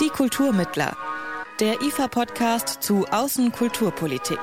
Die 0.00 0.10
Kulturmittler. 0.10 0.96
Der 1.58 1.82
IFA-Podcast 1.82 2.84
zu 2.84 3.04
Außenkulturpolitik. 3.10 4.38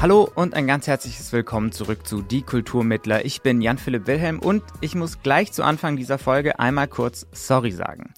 Hallo 0.00 0.30
und 0.34 0.54
ein 0.54 0.66
ganz 0.66 0.86
herzliches 0.86 1.30
Willkommen 1.32 1.72
zurück 1.72 2.06
zu 2.06 2.22
Die 2.22 2.40
Kulturmittler. 2.40 3.26
Ich 3.26 3.42
bin 3.42 3.60
Jan-Philipp 3.60 4.06
Wilhelm 4.06 4.38
und 4.38 4.62
ich 4.80 4.94
muss 4.94 5.20
gleich 5.20 5.52
zu 5.52 5.62
Anfang 5.62 5.98
dieser 5.98 6.16
Folge 6.16 6.58
einmal 6.58 6.88
kurz 6.88 7.26
Sorry 7.32 7.72
sagen. 7.72 8.14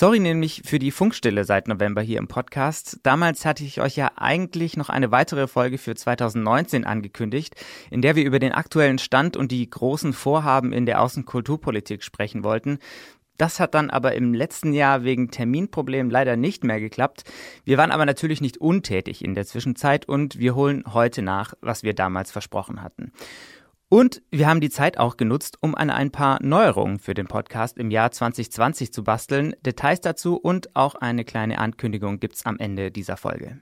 Sorry 0.00 0.20
nämlich 0.20 0.62
für 0.64 0.78
die 0.78 0.92
Funkstille 0.92 1.42
seit 1.42 1.66
November 1.66 2.00
hier 2.00 2.20
im 2.20 2.28
Podcast. 2.28 3.00
Damals 3.02 3.44
hatte 3.44 3.64
ich 3.64 3.80
euch 3.80 3.96
ja 3.96 4.12
eigentlich 4.14 4.76
noch 4.76 4.90
eine 4.90 5.10
weitere 5.10 5.48
Folge 5.48 5.76
für 5.76 5.96
2019 5.96 6.84
angekündigt, 6.84 7.56
in 7.90 8.00
der 8.00 8.14
wir 8.14 8.24
über 8.24 8.38
den 8.38 8.52
aktuellen 8.52 8.98
Stand 8.98 9.36
und 9.36 9.50
die 9.50 9.68
großen 9.68 10.12
Vorhaben 10.12 10.72
in 10.72 10.86
der 10.86 11.02
Außenkulturpolitik 11.02 12.04
sprechen 12.04 12.44
wollten. 12.44 12.78
Das 13.38 13.58
hat 13.58 13.74
dann 13.74 13.90
aber 13.90 14.14
im 14.14 14.34
letzten 14.34 14.72
Jahr 14.72 15.02
wegen 15.02 15.32
Terminproblemen 15.32 16.12
leider 16.12 16.36
nicht 16.36 16.62
mehr 16.62 16.78
geklappt. 16.78 17.24
Wir 17.64 17.76
waren 17.76 17.90
aber 17.90 18.06
natürlich 18.06 18.40
nicht 18.40 18.58
untätig 18.58 19.24
in 19.24 19.34
der 19.34 19.46
Zwischenzeit 19.46 20.08
und 20.08 20.38
wir 20.38 20.54
holen 20.54 20.84
heute 20.86 21.22
nach, 21.22 21.54
was 21.60 21.82
wir 21.82 21.94
damals 21.94 22.30
versprochen 22.30 22.82
hatten. 22.82 23.10
Und 23.90 24.20
wir 24.30 24.46
haben 24.46 24.60
die 24.60 24.68
Zeit 24.68 24.98
auch 24.98 25.16
genutzt, 25.16 25.56
um 25.62 25.74
an 25.74 25.88
ein 25.88 26.10
paar 26.10 26.42
Neuerungen 26.42 26.98
für 26.98 27.14
den 27.14 27.26
Podcast 27.26 27.78
im 27.78 27.90
Jahr 27.90 28.10
2020 28.10 28.92
zu 28.92 29.02
basteln. 29.02 29.54
Details 29.64 30.02
dazu 30.02 30.36
und 30.36 30.76
auch 30.76 30.94
eine 30.94 31.24
kleine 31.24 31.58
Ankündigung 31.58 32.20
gibt's 32.20 32.44
am 32.44 32.58
Ende 32.58 32.90
dieser 32.90 33.16
Folge. 33.16 33.60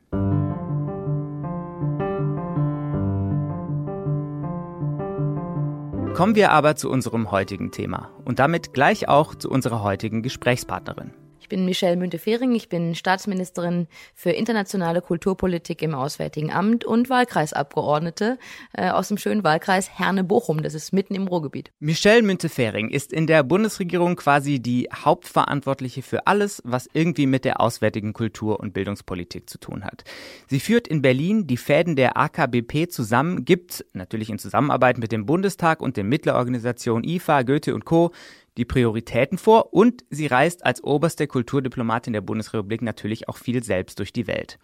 Kommen 6.14 6.34
wir 6.34 6.50
aber 6.50 6.74
zu 6.74 6.90
unserem 6.90 7.30
heutigen 7.30 7.70
Thema 7.70 8.10
und 8.24 8.40
damit 8.40 8.72
gleich 8.72 9.06
auch 9.06 9.34
zu 9.34 9.48
unserer 9.48 9.82
heutigen 9.82 10.22
Gesprächspartnerin. 10.22 11.12
Ich 11.46 11.48
bin 11.48 11.64
Michelle 11.64 11.94
Müntefering, 11.94 12.56
ich 12.56 12.68
bin 12.68 12.96
Staatsministerin 12.96 13.86
für 14.16 14.30
internationale 14.30 15.00
Kulturpolitik 15.00 15.80
im 15.80 15.94
Auswärtigen 15.94 16.50
Amt 16.50 16.84
und 16.84 17.08
Wahlkreisabgeordnete 17.08 18.36
äh, 18.72 18.90
aus 18.90 19.06
dem 19.06 19.16
schönen 19.16 19.44
Wahlkreis 19.44 19.88
Herne-Bochum, 19.96 20.64
das 20.64 20.74
ist 20.74 20.92
mitten 20.92 21.14
im 21.14 21.28
Ruhrgebiet. 21.28 21.70
Michelle 21.78 22.22
Müntefering 22.22 22.88
ist 22.88 23.12
in 23.12 23.28
der 23.28 23.44
Bundesregierung 23.44 24.16
quasi 24.16 24.58
die 24.58 24.88
Hauptverantwortliche 24.92 26.02
für 26.02 26.26
alles, 26.26 26.60
was 26.64 26.88
irgendwie 26.92 27.26
mit 27.26 27.44
der 27.44 27.60
auswärtigen 27.60 28.12
Kultur- 28.12 28.58
und 28.58 28.74
Bildungspolitik 28.74 29.48
zu 29.48 29.58
tun 29.58 29.84
hat. 29.84 30.02
Sie 30.48 30.58
führt 30.58 30.88
in 30.88 31.00
Berlin 31.00 31.46
die 31.46 31.58
Fäden 31.58 31.94
der 31.94 32.16
AKBP 32.16 32.88
zusammen, 32.88 33.44
gibt 33.44 33.84
natürlich 33.92 34.30
in 34.30 34.40
Zusammenarbeit 34.40 34.98
mit 34.98 35.12
dem 35.12 35.26
Bundestag 35.26 35.80
und 35.80 35.96
den 35.96 36.08
Mittlerorganisationen 36.08 37.08
IFA, 37.08 37.42
Goethe 37.42 37.72
und 37.72 37.84
Co 37.84 38.10
die 38.56 38.64
Prioritäten 38.64 39.38
vor 39.38 39.72
und 39.72 40.04
sie 40.10 40.26
reist 40.26 40.64
als 40.64 40.82
oberste 40.82 41.26
Kulturdiplomatin 41.26 42.12
der 42.12 42.20
Bundesrepublik 42.20 42.82
natürlich 42.82 43.28
auch 43.28 43.36
viel 43.36 43.62
selbst 43.62 43.98
durch 43.98 44.12
die 44.12 44.26
Welt. 44.26 44.58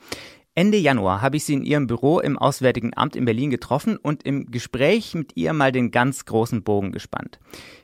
Ende 0.54 0.76
Januar 0.76 1.22
habe 1.22 1.38
ich 1.38 1.44
sie 1.44 1.54
in 1.54 1.64
ihrem 1.64 1.86
Büro 1.86 2.20
im 2.20 2.38
Auswärtigen 2.38 2.92
Amt 2.94 3.16
in 3.16 3.24
Berlin 3.24 3.48
getroffen 3.48 3.96
und 3.96 4.22
im 4.24 4.50
Gespräch 4.50 5.14
mit 5.14 5.32
ihr 5.34 5.54
mal 5.54 5.72
den 5.72 5.90
ganz 5.90 6.26
großen 6.26 6.62
Bogen 6.62 6.92
gespannt. 6.92 7.38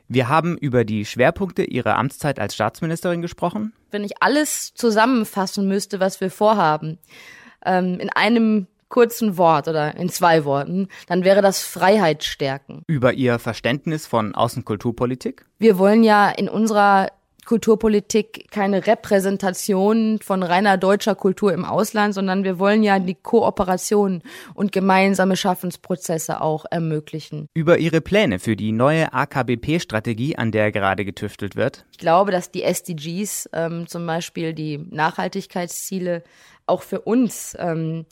Wir 0.07 0.29
haben 0.29 0.55
über 0.55 0.85
die 0.85 1.05
Schwerpunkte 1.05 1.63
ihrer 1.63 1.97
Amtszeit 1.97 2.39
als 2.39 2.53
Staatsministerin 2.53 3.23
gesprochen. 3.23 3.73
Wenn 3.89 4.03
ich 4.03 4.21
alles 4.21 4.73
zusammenfassen 4.75 5.67
müsste, 5.67 5.99
was 5.99 6.21
wir 6.21 6.29
vorhaben, 6.29 6.99
ähm, 7.65 7.99
in 7.99 8.09
einem 8.09 8.67
kurzen 8.89 9.37
Wort 9.37 9.67
oder 9.67 9.95
in 9.95 10.09
zwei 10.09 10.43
Worten, 10.45 10.87
dann 11.07 11.23
wäre 11.23 11.41
das 11.41 11.63
Freiheit 11.63 12.23
stärken. 12.23 12.83
Über 12.87 13.13
Ihr 13.13 13.39
Verständnis 13.39 14.07
von 14.07 14.35
Außenkulturpolitik? 14.35 15.45
Wir 15.59 15.77
wollen 15.77 16.03
ja 16.03 16.29
in 16.29 16.49
unserer 16.49 17.07
Kulturpolitik 17.49 18.51
keine 18.51 18.85
Repräsentation 18.85 20.19
von 20.21 20.43
reiner 20.43 20.77
deutscher 20.77 21.15
Kultur 21.15 21.51
im 21.51 21.65
Ausland, 21.65 22.13
sondern 22.13 22.43
wir 22.43 22.59
wollen 22.59 22.83
ja 22.83 22.99
die 22.99 23.15
Kooperation 23.15 24.21
und 24.53 24.71
gemeinsame 24.71 25.35
Schaffensprozesse 25.35 26.41
auch 26.41 26.65
ermöglichen. 26.69 27.47
Über 27.55 27.79
Ihre 27.79 28.01
Pläne 28.01 28.37
für 28.37 28.55
die 28.55 28.71
neue 28.71 29.13
AKBP-Strategie, 29.13 30.35
an 30.35 30.51
der 30.51 30.71
gerade 30.71 31.05
getüftelt 31.05 31.55
wird? 31.55 31.85
Ich 31.91 31.97
glaube, 31.97 32.31
dass 32.31 32.51
die 32.51 32.61
SDGs, 32.61 33.49
ähm, 33.53 33.87
zum 33.87 34.05
Beispiel 34.05 34.53
die 34.53 34.77
Nachhaltigkeitsziele, 34.77 36.23
auch 36.67 36.83
für 36.83 37.01
uns 37.01 37.57
ähm, 37.59 38.05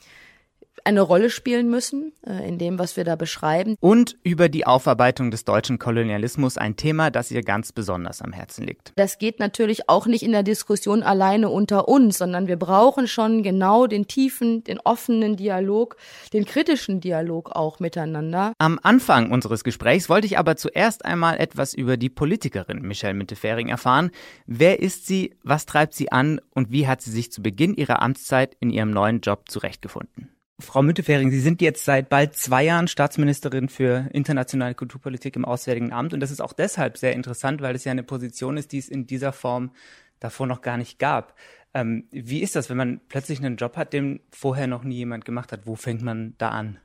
eine 0.86 1.02
Rolle 1.02 1.30
spielen 1.30 1.70
müssen 1.70 2.14
äh, 2.26 2.48
in 2.48 2.58
dem, 2.58 2.80
was 2.80 2.98
wir 2.98 3.04
da 3.04 3.16
beschreiben. 3.16 3.76
Und 3.80 4.18
über 4.24 4.50
die 4.50 4.66
Aufarbeitung 4.66 5.32
des 5.32 5.46
deutschen 5.46 5.80
Kolonialismus, 5.80 6.58
ein 6.58 6.76
Thema, 6.76 7.12
das 7.12 7.32
ihr 7.32 7.42
ganz 7.42 7.72
besonders 7.72 8.22
am 8.22 8.34
Herzen 8.34 8.66
liegt. 8.66 8.94
Das 8.96 9.18
geht 9.18 9.40
natürlich 9.40 9.90
auch 9.90 10.06
nicht 10.06 10.24
in 10.24 10.32
der 10.32 10.44
Diskussion 10.44 11.04
alleine 11.04 11.50
unter 11.50 11.88
uns, 11.88 12.18
sondern 12.18 12.48
wir 12.48 12.58
brauchen 12.58 13.08
schon 13.08 13.44
genau 13.44 13.88
den 13.88 14.08
tiefen, 14.08 14.64
den 14.64 14.80
offenen 14.80 15.36
Dialog, 15.36 15.98
den 16.34 16.46
kritischen 16.46 17.02
Dialog 17.02 17.52
auch 17.52 17.80
miteinander. 17.80 18.54
Am 18.58 18.80
Anfang 18.82 19.32
unseres 19.32 19.64
Gesprächs 19.64 20.09
wollte 20.09 20.28
ich 20.28 20.38
aber 20.38 20.56
zuerst 20.56 21.06
einmal 21.06 21.40
etwas 21.40 21.74
über 21.74 21.98
die 21.98 22.09
Politikerin 22.09 22.82
Michelle 22.82 23.14
Müntefering 23.14 23.70
erfahren. 23.70 24.12
Wer 24.46 24.80
ist 24.80 25.08
sie, 25.08 25.36
was 25.44 25.66
treibt 25.66 25.94
sie 25.94 26.12
an 26.12 26.40
und 26.54 26.72
wie 26.72 26.88
hat 26.88 27.02
sie 27.02 27.12
sich 27.12 27.32
zu 27.32 27.42
Beginn 27.42 27.74
ihrer 27.74 28.02
Amtszeit 28.02 28.56
in 28.59 28.70
ihrem 28.70 28.92
neuen 28.92 29.22
Job 29.22 29.50
zurechtgefunden? 29.50 30.30
Frau 30.59 30.81
Müntefering, 30.81 31.29
Sie 31.29 31.40
sind 31.40 31.62
jetzt 31.62 31.85
seit 31.85 32.09
bald 32.09 32.35
zwei 32.35 32.63
Jahren 32.63 32.88
Staatsministerin 32.88 33.69
für 33.69 34.09
internationale 34.12 34.73
Kulturpolitik 34.73 35.35
im 35.35 35.45
Auswärtigen 35.45 35.94
Amt. 35.94 36.13
Und 36.13 36.19
das 36.19 36.31
ist 36.31 36.41
auch 36.41 36.53
deshalb 36.53 36.97
sehr 36.97 37.13
interessant, 37.13 37.62
weil 37.62 37.75
es 37.75 37.84
ja 37.84 37.91
eine 37.91 38.01
Position 38.01 38.57
ist, 38.57 38.72
die 38.72 38.79
es 38.79 38.90
in 38.90 39.06
dieser 39.06 39.34
Form 39.34 39.72
davor 40.19 40.47
noch 40.47 40.62
gar 40.62 40.78
nicht 40.78 40.97
gab. 40.97 41.35
Ähm, 41.75 42.07
wie 42.09 42.41
ist 42.41 42.56
das, 42.56 42.72
wenn 42.72 42.78
man 42.78 43.01
plötzlich 43.07 43.38
einen 43.38 43.57
Job 43.57 43.78
hat, 43.78 43.94
den 43.94 44.19
vorher 44.31 44.66
noch 44.66 44.84
nie 44.84 44.96
jemand 44.96 45.25
gemacht 45.25 45.51
hat? 45.51 45.67
Wo 45.67 45.75
fängt 45.75 46.01
man 46.01 46.34
da 46.40 46.50
an? 46.50 46.79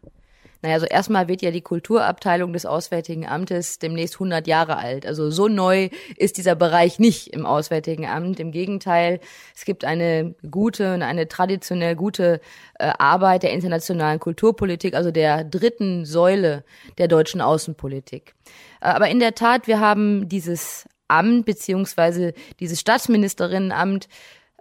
Naja, 0.62 0.74
also 0.74 0.86
erstmal 0.86 1.26
wird 1.26 1.42
ja 1.42 1.50
die 1.50 1.60
Kulturabteilung 1.60 2.52
des 2.52 2.66
Auswärtigen 2.66 3.26
Amtes 3.26 3.80
demnächst 3.80 4.14
100 4.14 4.46
Jahre 4.46 4.76
alt. 4.76 5.06
Also 5.06 5.28
so 5.30 5.48
neu 5.48 5.88
ist 6.16 6.36
dieser 6.36 6.54
Bereich 6.54 7.00
nicht 7.00 7.34
im 7.34 7.46
Auswärtigen 7.46 8.06
Amt. 8.06 8.38
Im 8.38 8.52
Gegenteil, 8.52 9.18
es 9.56 9.64
gibt 9.64 9.84
eine 9.84 10.36
gute 10.48 10.94
und 10.94 11.02
eine 11.02 11.26
traditionell 11.26 11.96
gute 11.96 12.40
äh, 12.78 12.92
Arbeit 12.96 13.42
der 13.42 13.52
internationalen 13.52 14.20
Kulturpolitik, 14.20 14.94
also 14.94 15.10
der 15.10 15.42
dritten 15.42 16.04
Säule 16.04 16.64
der 16.96 17.08
deutschen 17.08 17.40
Außenpolitik. 17.40 18.34
Äh, 18.80 18.86
aber 18.86 19.08
in 19.08 19.18
der 19.18 19.34
Tat, 19.34 19.66
wir 19.66 19.80
haben 19.80 20.28
dieses 20.28 20.86
Amt 21.08 21.44
beziehungsweise 21.44 22.34
dieses 22.60 22.78
Staatsministerinnenamt 22.78 24.08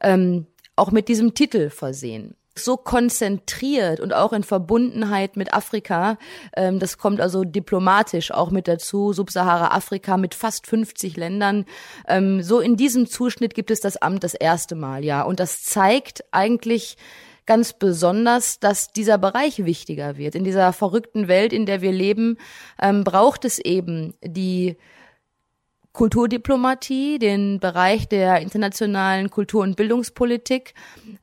ähm, 0.01 0.47
auch 0.75 0.91
mit 0.91 1.09
diesem 1.09 1.35
Titel 1.35 1.69
versehen 1.69 2.35
so 2.55 2.77
konzentriert 2.77 3.99
und 3.99 4.13
auch 4.13 4.33
in 4.33 4.43
Verbundenheit 4.43 5.37
mit 5.37 5.53
Afrika. 5.53 6.17
Ähm, 6.55 6.79
das 6.79 6.97
kommt 6.97 7.21
also 7.21 7.43
diplomatisch 7.43 8.31
auch 8.31 8.51
mit 8.51 8.67
dazu. 8.67 9.13
Subsahara-Afrika 9.13 10.17
mit 10.17 10.35
fast 10.35 10.67
50 10.67 11.17
Ländern. 11.17 11.65
Ähm, 12.07 12.43
so 12.43 12.59
in 12.59 12.75
diesem 12.75 13.07
Zuschnitt 13.07 13.53
gibt 13.53 13.71
es 13.71 13.79
das 13.79 13.97
Amt 13.97 14.23
das 14.23 14.33
erste 14.33 14.75
Mal, 14.75 15.05
ja. 15.05 15.23
Und 15.23 15.39
das 15.39 15.63
zeigt 15.63 16.23
eigentlich 16.31 16.97
ganz 17.45 17.73
besonders, 17.73 18.59
dass 18.59 18.91
dieser 18.91 19.17
Bereich 19.17 19.65
wichtiger 19.65 20.17
wird. 20.17 20.35
In 20.35 20.43
dieser 20.43 20.73
verrückten 20.73 21.27
Welt, 21.27 21.53
in 21.53 21.65
der 21.65 21.81
wir 21.81 21.91
leben, 21.91 22.37
ähm, 22.81 23.03
braucht 23.03 23.45
es 23.45 23.59
eben 23.59 24.13
die 24.23 24.77
Kulturdiplomatie, 25.93 27.19
den 27.19 27.59
Bereich 27.59 28.07
der 28.07 28.39
internationalen 28.39 29.29
Kultur- 29.29 29.63
und 29.63 29.75
Bildungspolitik, 29.75 30.73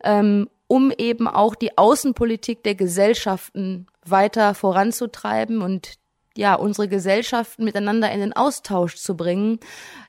ähm, 0.05 0.49
um 0.69 0.93
eben 0.97 1.27
auch 1.27 1.57
die 1.57 1.77
Außenpolitik 1.77 2.63
der 2.63 2.77
Gesellschaften 2.77 3.87
weiter 4.07 4.55
voranzutreiben 4.55 5.63
und 5.63 5.95
ja, 6.37 6.55
unsere 6.55 6.87
Gesellschaften 6.87 7.65
miteinander 7.65 8.13
in 8.13 8.21
den 8.21 8.33
Austausch 8.33 8.95
zu 8.95 9.17
bringen. 9.17 9.59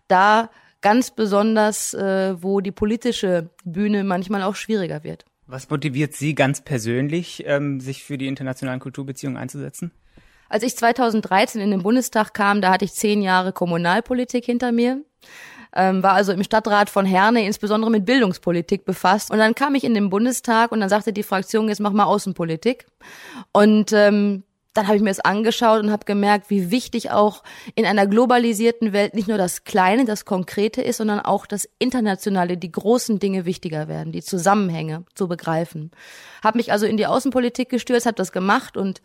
Da 0.08 0.52
ganz 0.82 1.12
besonders, 1.12 1.94
äh, 1.96 2.36
wo 2.42 2.62
die 2.62 2.72
politische 2.72 3.50
Bühne 3.66 4.04
manchmal 4.04 4.44
auch 4.44 4.56
schwieriger 4.56 5.04
wird. 5.04 5.26
Was 5.48 5.70
motiviert 5.70 6.14
Sie 6.14 6.36
ganz 6.36 6.62
persönlich, 6.62 7.44
ähm, 7.48 7.80
sich 7.80 8.04
für 8.04 8.20
die 8.20 8.28
internationalen 8.28 8.80
Kulturbeziehungen 8.80 9.38
einzusetzen? 9.38 9.92
Als 10.48 10.64
ich 10.64 10.76
2013 10.76 11.62
in 11.62 11.72
den 11.72 11.82
Bundestag 11.82 12.34
kam, 12.34 12.62
da 12.62 12.72
hatte 12.72 12.86
ich 12.86 12.94
zehn 12.94 13.22
Jahre 13.22 13.54
Kommunalpolitik 13.54 14.46
hinter 14.46 14.72
mir 14.72 15.04
ähm, 15.76 16.02
war 16.04 16.14
also 16.14 16.32
im 16.32 16.44
Stadtrat 16.44 16.90
von 16.90 17.06
Herne 17.06 17.46
insbesondere 17.46 17.92
mit 17.92 18.06
Bildungspolitik 18.06 18.86
befasst. 18.86 19.32
Und 19.32 19.38
dann 19.38 19.56
kam 19.56 19.76
ich 19.76 19.84
in 19.84 19.94
den 19.94 20.10
Bundestag 20.10 20.72
und 20.72 20.80
dann 20.80 20.90
sagte 20.90 21.14
die 21.14 21.24
Fraktion, 21.24 21.70
jetzt 21.70 21.80
mach 21.80 21.92
mal 21.92 22.06
Außenpolitik. 22.06 22.86
Und 23.52 23.94
ähm, 23.94 24.44
dann 24.74 24.88
habe 24.88 24.98
ich 24.98 25.04
mir 25.04 25.10
das 25.10 25.20
angeschaut 25.20 25.82
und 25.82 25.92
habe 25.92 26.06
gemerkt, 26.06 26.50
wie 26.50 26.72
wichtig 26.72 27.12
auch 27.12 27.44
in 27.76 27.86
einer 27.86 28.08
globalisierten 28.08 28.94
Welt 28.94 29.14
nicht 29.14 29.28
nur 29.28 29.38
das 29.38 29.64
Kleine, 29.64 30.06
das 30.06 30.26
Konkrete 30.26 30.82
ist, 30.82 30.98
sondern 30.98 31.20
auch 31.20 31.46
das 31.46 31.68
Internationale, 31.80 32.56
die 32.56 32.72
großen 32.72 33.20
Dinge 33.20 33.46
wichtiger 33.46 33.88
werden, 33.88 34.12
die 34.12 34.22
Zusammenhänge 34.22 35.06
zu 35.16 35.28
begreifen. 35.28 35.92
Habe 36.44 36.60
mich 36.60 36.72
also 36.72 36.86
in 36.86 36.98
die 36.98 37.08
Außenpolitik 37.08 37.70
gestürzt, 37.70 38.06
habe 38.06 38.16
das 38.16 38.32
gemacht 38.32 38.78
und 38.78 39.02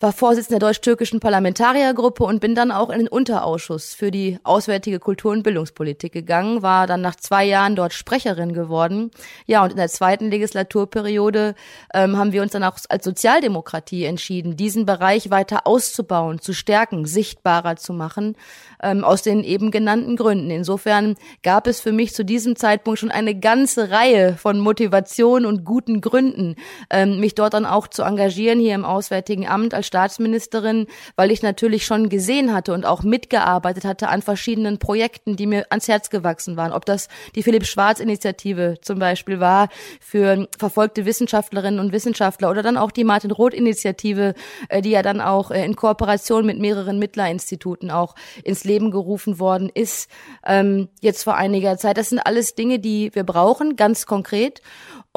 war 0.00 0.12
Vorsitzender 0.12 0.60
der 0.60 0.68
deutsch-türkischen 0.68 1.18
Parlamentariergruppe 1.18 2.22
und 2.22 2.40
bin 2.40 2.54
dann 2.54 2.70
auch 2.70 2.90
in 2.90 2.98
den 2.98 3.08
Unterausschuss 3.08 3.94
für 3.94 4.10
die 4.10 4.38
auswärtige 4.44 5.00
Kultur- 5.00 5.32
und 5.32 5.42
Bildungspolitik 5.42 6.12
gegangen, 6.12 6.62
war 6.62 6.86
dann 6.86 7.00
nach 7.00 7.16
zwei 7.16 7.44
Jahren 7.44 7.74
dort 7.74 7.92
Sprecherin 7.92 8.52
geworden. 8.52 9.10
Ja, 9.46 9.64
und 9.64 9.72
in 9.72 9.76
der 9.76 9.88
zweiten 9.88 10.30
Legislaturperiode 10.30 11.56
ähm, 11.92 12.16
haben 12.16 12.32
wir 12.32 12.42
uns 12.42 12.52
dann 12.52 12.62
auch 12.62 12.78
als 12.88 13.04
Sozialdemokratie 13.04 14.04
entschieden, 14.04 14.56
diesen 14.56 14.86
Bereich 14.86 15.30
weiter 15.30 15.66
auszubauen, 15.66 16.40
zu 16.40 16.52
stärken, 16.52 17.04
sichtbarer 17.04 17.76
zu 17.76 17.92
machen, 17.92 18.36
ähm, 18.80 19.02
aus 19.02 19.22
den 19.22 19.42
eben 19.42 19.72
genannten 19.72 20.14
Gründen. 20.14 20.50
Insofern 20.50 21.16
gab 21.42 21.66
es 21.66 21.80
für 21.80 21.92
mich 21.92 22.14
zu 22.14 22.24
diesem 22.24 22.54
Zeitpunkt 22.54 23.00
schon 23.00 23.10
eine 23.10 23.34
ganze 23.34 23.90
Reihe 23.90 24.36
von 24.36 24.60
Motivation 24.60 25.44
und 25.44 25.64
guten 25.64 26.00
Gründen, 26.00 26.54
ähm, 26.88 27.18
mich 27.18 27.34
dort 27.34 27.54
dann 27.54 27.66
auch 27.66 27.88
zu 27.88 28.02
engagieren 28.02 28.60
hier 28.60 28.76
im 28.76 28.84
Auswärtigen 28.84 29.48
Amt 29.48 29.74
als 29.74 29.87
Staatsministerin, 29.88 30.86
weil 31.16 31.32
ich 31.32 31.42
natürlich 31.42 31.84
schon 31.84 32.08
gesehen 32.08 32.54
hatte 32.54 32.72
und 32.72 32.86
auch 32.86 33.02
mitgearbeitet 33.02 33.84
hatte 33.84 34.08
an 34.08 34.22
verschiedenen 34.22 34.78
Projekten, 34.78 35.34
die 35.34 35.46
mir 35.46 35.66
ans 35.70 35.88
Herz 35.88 36.10
gewachsen 36.10 36.56
waren. 36.56 36.72
Ob 36.72 36.84
das 36.86 37.08
die 37.34 37.42
Philipp 37.42 37.66
Schwarz 37.66 37.98
Initiative 37.98 38.76
zum 38.80 39.00
Beispiel 39.00 39.40
war 39.40 39.68
für 40.00 40.46
verfolgte 40.56 41.04
Wissenschaftlerinnen 41.04 41.80
und 41.80 41.92
Wissenschaftler 41.92 42.50
oder 42.50 42.62
dann 42.62 42.76
auch 42.76 42.92
die 42.92 43.04
Martin 43.04 43.32
Roth 43.32 43.54
Initiative, 43.54 44.34
äh, 44.68 44.80
die 44.80 44.90
ja 44.90 45.02
dann 45.02 45.20
auch 45.20 45.50
äh, 45.50 45.64
in 45.64 45.74
Kooperation 45.74 46.46
mit 46.46 46.60
mehreren 46.60 46.98
Mittler-Instituten 47.00 47.90
auch 47.90 48.14
ins 48.44 48.64
Leben 48.64 48.90
gerufen 48.90 49.40
worden 49.40 49.70
ist, 49.72 50.08
ähm, 50.46 50.88
jetzt 51.00 51.24
vor 51.24 51.34
einiger 51.36 51.76
Zeit. 51.78 51.96
Das 51.96 52.10
sind 52.10 52.20
alles 52.20 52.54
Dinge, 52.54 52.78
die 52.78 53.14
wir 53.14 53.24
brauchen, 53.24 53.76
ganz 53.76 54.06
konkret. 54.06 54.60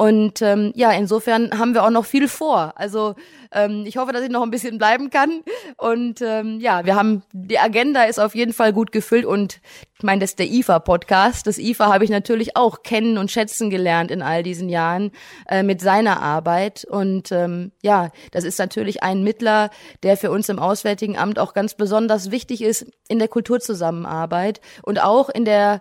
Und 0.02 0.42
ähm, 0.42 0.72
ja, 0.74 0.90
insofern 0.90 1.56
haben 1.56 1.74
wir 1.74 1.84
auch 1.84 1.90
noch 1.90 2.04
viel 2.04 2.26
vor. 2.26 2.72
Also 2.74 3.14
ähm, 3.52 3.84
ich 3.86 3.98
hoffe, 3.98 4.12
dass 4.12 4.24
ich 4.24 4.30
noch 4.30 4.42
ein 4.42 4.50
bisschen 4.50 4.76
bleiben 4.76 5.10
kann. 5.10 5.42
Und 5.76 6.20
ähm, 6.22 6.58
ja, 6.58 6.84
wir 6.84 6.96
haben 6.96 7.22
die 7.32 7.60
Agenda 7.60 8.02
ist 8.02 8.18
auf 8.18 8.34
jeden 8.34 8.52
Fall 8.52 8.72
gut 8.72 8.90
gefüllt 8.90 9.24
und 9.24 9.60
ich 9.96 10.02
meine, 10.02 10.18
das 10.18 10.30
ist 10.30 10.40
der 10.40 10.50
IFA-Podcast. 10.50 11.46
Das 11.46 11.56
IFA 11.56 11.92
habe 11.92 12.02
ich 12.02 12.10
natürlich 12.10 12.56
auch 12.56 12.82
kennen 12.82 13.16
und 13.16 13.30
schätzen 13.30 13.70
gelernt 13.70 14.10
in 14.10 14.22
all 14.22 14.42
diesen 14.42 14.68
Jahren 14.68 15.12
äh, 15.46 15.62
mit 15.62 15.80
seiner 15.80 16.20
Arbeit. 16.20 16.84
Und 16.84 17.30
ähm, 17.30 17.70
ja, 17.80 18.10
das 18.32 18.42
ist 18.42 18.58
natürlich 18.58 19.04
ein 19.04 19.22
Mittler, 19.22 19.70
der 20.02 20.16
für 20.16 20.32
uns 20.32 20.48
im 20.48 20.58
Auswärtigen 20.58 21.16
Amt 21.16 21.38
auch 21.38 21.54
ganz 21.54 21.74
besonders 21.74 22.32
wichtig 22.32 22.62
ist 22.62 22.86
in 23.06 23.20
der 23.20 23.28
Kulturzusammenarbeit 23.28 24.60
und 24.82 25.00
auch 25.00 25.28
in 25.28 25.44
der 25.44 25.80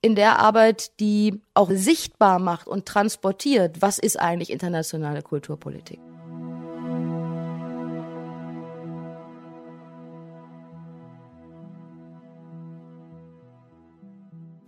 in 0.00 0.14
der 0.14 0.38
Arbeit, 0.38 0.98
die 1.00 1.40
auch 1.54 1.70
sichtbar 1.70 2.38
macht 2.38 2.66
und 2.68 2.86
transportiert, 2.86 3.82
was 3.82 3.98
ist 3.98 4.18
eigentlich 4.18 4.50
internationale 4.50 5.22
Kulturpolitik. 5.22 5.98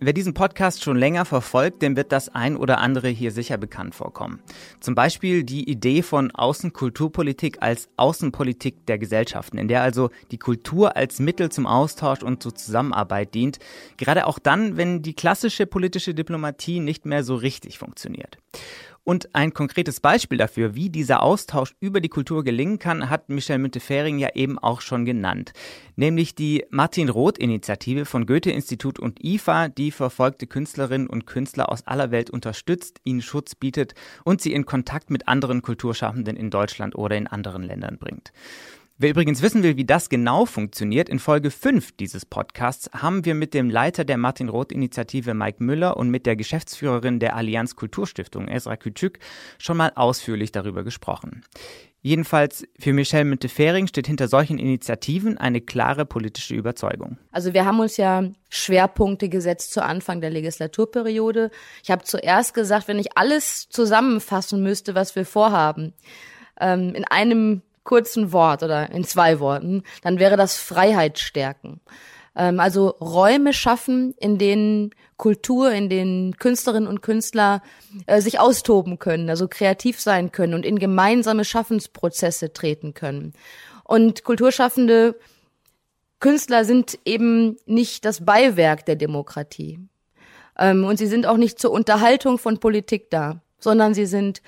Wer 0.03 0.13
diesen 0.13 0.33
Podcast 0.33 0.83
schon 0.83 0.97
länger 0.97 1.25
verfolgt, 1.25 1.83
dem 1.83 1.95
wird 1.95 2.11
das 2.11 2.27
ein 2.27 2.57
oder 2.57 2.79
andere 2.79 3.07
hier 3.07 3.31
sicher 3.31 3.59
bekannt 3.59 3.93
vorkommen. 3.93 4.41
Zum 4.79 4.95
Beispiel 4.95 5.43
die 5.43 5.69
Idee 5.69 6.01
von 6.01 6.31
Außenkulturpolitik 6.31 7.61
als 7.61 7.87
Außenpolitik 7.97 8.87
der 8.87 8.97
Gesellschaften, 8.97 9.59
in 9.59 9.67
der 9.67 9.83
also 9.83 10.09
die 10.31 10.39
Kultur 10.39 10.95
als 10.97 11.19
Mittel 11.19 11.49
zum 11.49 11.67
Austausch 11.67 12.23
und 12.23 12.41
zur 12.41 12.55
Zusammenarbeit 12.55 13.35
dient, 13.35 13.59
gerade 13.97 14.25
auch 14.25 14.39
dann, 14.39 14.75
wenn 14.75 15.03
die 15.03 15.13
klassische 15.13 15.67
politische 15.67 16.15
Diplomatie 16.15 16.79
nicht 16.79 17.05
mehr 17.05 17.23
so 17.23 17.35
richtig 17.35 17.77
funktioniert. 17.77 18.39
Und 19.03 19.33
ein 19.33 19.53
konkretes 19.53 19.99
Beispiel 19.99 20.37
dafür, 20.37 20.75
wie 20.75 20.91
dieser 20.91 21.23
Austausch 21.23 21.73
über 21.79 22.01
die 22.01 22.09
Kultur 22.09 22.43
gelingen 22.43 22.77
kann, 22.77 23.09
hat 23.09 23.29
Michel 23.29 23.57
Müntefering 23.57 24.19
ja 24.19 24.29
eben 24.35 24.59
auch 24.59 24.81
schon 24.81 25.05
genannt. 25.05 25.53
Nämlich 25.95 26.35
die 26.35 26.65
Martin 26.69 27.09
Roth-Initiative 27.09 28.05
von 28.05 28.27
Goethe-Institut 28.27 28.99
und 28.99 29.23
IFA, 29.23 29.69
die 29.69 29.91
verfolgte 29.91 30.45
Künstlerinnen 30.45 31.07
und 31.07 31.25
Künstler 31.25 31.71
aus 31.71 31.87
aller 31.87 32.11
Welt 32.11 32.29
unterstützt, 32.29 33.01
ihnen 33.03 33.23
Schutz 33.23 33.55
bietet 33.55 33.95
und 34.23 34.39
sie 34.39 34.53
in 34.53 34.65
Kontakt 34.65 35.09
mit 35.09 35.27
anderen 35.27 35.63
Kulturschaffenden 35.63 36.37
in 36.37 36.51
Deutschland 36.51 36.95
oder 36.95 37.17
in 37.17 37.25
anderen 37.25 37.63
Ländern 37.63 37.97
bringt. 37.97 38.31
Wer 39.01 39.09
übrigens 39.09 39.41
wissen 39.41 39.63
will, 39.63 39.77
wie 39.77 39.85
das 39.85 40.09
genau 40.09 40.45
funktioniert, 40.45 41.09
in 41.09 41.17
Folge 41.17 41.49
5 41.49 41.93
dieses 41.93 42.23
Podcasts 42.23 42.87
haben 42.93 43.25
wir 43.25 43.33
mit 43.33 43.55
dem 43.55 43.67
Leiter 43.67 44.05
der 44.05 44.17
Martin 44.17 44.47
Roth 44.47 44.71
Initiative 44.71 45.33
Mike 45.33 45.63
Müller 45.63 45.97
und 45.97 46.11
mit 46.11 46.27
der 46.27 46.35
Geschäftsführerin 46.35 47.19
der 47.19 47.35
Allianz 47.35 47.75
Kulturstiftung 47.75 48.47
Esra 48.47 48.75
Küçük 48.75 49.17
schon 49.57 49.77
mal 49.77 49.91
ausführlich 49.95 50.51
darüber 50.51 50.83
gesprochen. 50.83 51.43
Jedenfalls 52.03 52.67
für 52.77 52.93
Michelle 52.93 53.25
Müntefering 53.25 53.87
steht 53.87 54.05
hinter 54.05 54.27
solchen 54.27 54.59
Initiativen 54.59 55.39
eine 55.39 55.61
klare 55.61 56.05
politische 56.05 56.53
Überzeugung. 56.53 57.17
Also 57.31 57.55
wir 57.55 57.65
haben 57.65 57.79
uns 57.79 57.97
ja 57.97 58.29
Schwerpunkte 58.49 59.29
gesetzt 59.29 59.73
zu 59.73 59.83
Anfang 59.83 60.21
der 60.21 60.29
Legislaturperiode. 60.29 61.49
Ich 61.83 61.89
habe 61.89 62.03
zuerst 62.03 62.53
gesagt, 62.53 62.87
wenn 62.87 62.99
ich 62.99 63.17
alles 63.17 63.67
zusammenfassen 63.67 64.61
müsste, 64.61 64.93
was 64.93 65.15
wir 65.15 65.25
vorhaben, 65.25 65.95
ähm, 66.59 66.93
in 66.93 67.05
einem 67.05 67.63
kurzen 67.83 68.31
Wort 68.31 68.63
oder 68.63 68.91
in 68.91 69.03
zwei 69.03 69.39
Worten, 69.39 69.83
dann 70.01 70.19
wäre 70.19 70.37
das 70.37 70.57
Freiheit 70.57 71.19
stärken. 71.19 71.81
Ähm, 72.35 72.59
also 72.59 72.89
Räume 73.01 73.53
schaffen, 73.53 74.13
in 74.19 74.37
denen 74.37 74.91
Kultur, 75.17 75.71
in 75.71 75.89
denen 75.89 76.37
Künstlerinnen 76.37 76.87
und 76.87 77.01
Künstler 77.01 77.61
äh, 78.05 78.21
sich 78.21 78.39
austoben 78.39 78.99
können, 78.99 79.29
also 79.29 79.47
kreativ 79.47 79.99
sein 79.99 80.31
können 80.31 80.53
und 80.53 80.65
in 80.65 80.79
gemeinsame 80.79 81.45
Schaffensprozesse 81.45 82.53
treten 82.53 82.93
können. 82.93 83.33
Und 83.83 84.23
Kulturschaffende 84.23 85.15
Künstler 86.19 86.65
sind 86.65 86.99
eben 87.03 87.57
nicht 87.65 88.05
das 88.05 88.23
Beiwerk 88.23 88.85
der 88.85 88.95
Demokratie. 88.95 89.79
Ähm, 90.57 90.85
und 90.85 90.97
sie 90.97 91.07
sind 91.07 91.25
auch 91.25 91.37
nicht 91.37 91.59
zur 91.59 91.71
Unterhaltung 91.71 92.37
von 92.37 92.59
Politik 92.59 93.09
da, 93.09 93.41
sondern 93.59 93.93
sie 93.93 94.05
sind 94.05 94.41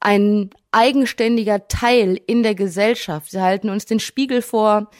ein 0.00 0.50
eigenständiger 0.72 1.68
Teil 1.68 2.20
in 2.26 2.42
der 2.42 2.54
Gesellschaft. 2.54 3.30
Sie 3.30 3.40
halten 3.40 3.70
uns 3.70 3.86
den 3.86 4.00
Spiegel 4.00 4.42
vor, 4.42 4.90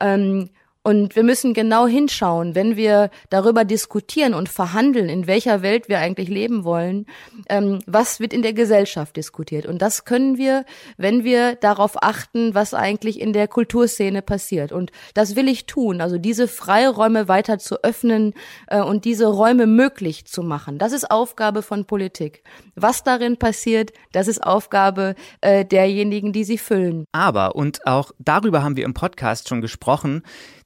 ähm, 0.00 0.50
und 0.86 1.16
wir 1.16 1.24
müssen 1.24 1.52
genau 1.52 1.88
hinschauen, 1.88 2.54
wenn 2.54 2.76
wir 2.76 3.10
darüber 3.28 3.64
diskutieren 3.64 4.34
und 4.34 4.48
verhandeln, 4.48 5.08
in 5.08 5.26
welcher 5.26 5.60
Welt 5.60 5.88
wir 5.88 5.98
eigentlich 5.98 6.28
leben 6.28 6.62
wollen, 6.62 7.06
ähm, 7.48 7.80
was 7.86 8.20
wird 8.20 8.32
in 8.32 8.40
der 8.40 8.52
Gesellschaft 8.52 9.16
diskutiert. 9.16 9.66
Und 9.66 9.82
das 9.82 10.04
können 10.04 10.38
wir, 10.38 10.64
wenn 10.96 11.24
wir 11.24 11.56
darauf 11.56 12.00
achten, 12.04 12.54
was 12.54 12.72
eigentlich 12.72 13.20
in 13.20 13.32
der 13.32 13.48
Kulturszene 13.48 14.22
passiert. 14.22 14.70
Und 14.70 14.92
das 15.14 15.34
will 15.34 15.48
ich 15.48 15.66
tun, 15.66 16.00
also 16.00 16.18
diese 16.18 16.46
Freiräume 16.46 17.26
weiter 17.26 17.58
zu 17.58 17.82
öffnen 17.82 18.32
äh, 18.68 18.80
und 18.80 19.04
diese 19.04 19.26
Räume 19.26 19.66
möglich 19.66 20.24
zu 20.26 20.44
machen. 20.44 20.78
Das 20.78 20.92
ist 20.92 21.10
Aufgabe 21.10 21.62
von 21.62 21.86
Politik. 21.86 22.44
Was 22.76 23.02
darin 23.02 23.38
passiert, 23.38 23.90
das 24.12 24.28
ist 24.28 24.40
Aufgabe 24.40 25.16
äh, 25.40 25.64
derjenigen, 25.64 26.32
die 26.32 26.44
sie 26.44 26.58
füllen. 26.58 27.06
Aber, 27.10 27.56
und 27.56 27.84
auch 27.88 28.12
darüber 28.20 28.62
haben 28.62 28.76
wir 28.76 28.84
im 28.84 28.94
Podcast 28.94 29.48
schon 29.48 29.60
gesprochen, 29.60 30.22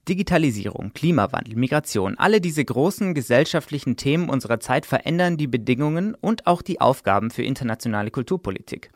Digitalisierung, 0.09 0.93
Klimawandel, 0.95 1.57
Migration, 1.57 2.17
alle 2.19 2.41
diese 2.41 2.65
großen 2.65 3.15
gesellschaftlichen 3.15 3.97
Themen 3.97 4.31
unserer 4.31 4.59
Zeit 4.59 4.87
verändern 4.87 5.37
die 5.37 5.47
Bedingungen 5.47 6.15
und 6.15 6.47
auch 6.47 6.63
die 6.63 6.81
Aufgaben 6.81 7.31
für 7.31 7.43
internationale 7.43 8.11
Kulturpolitik. 8.11 8.91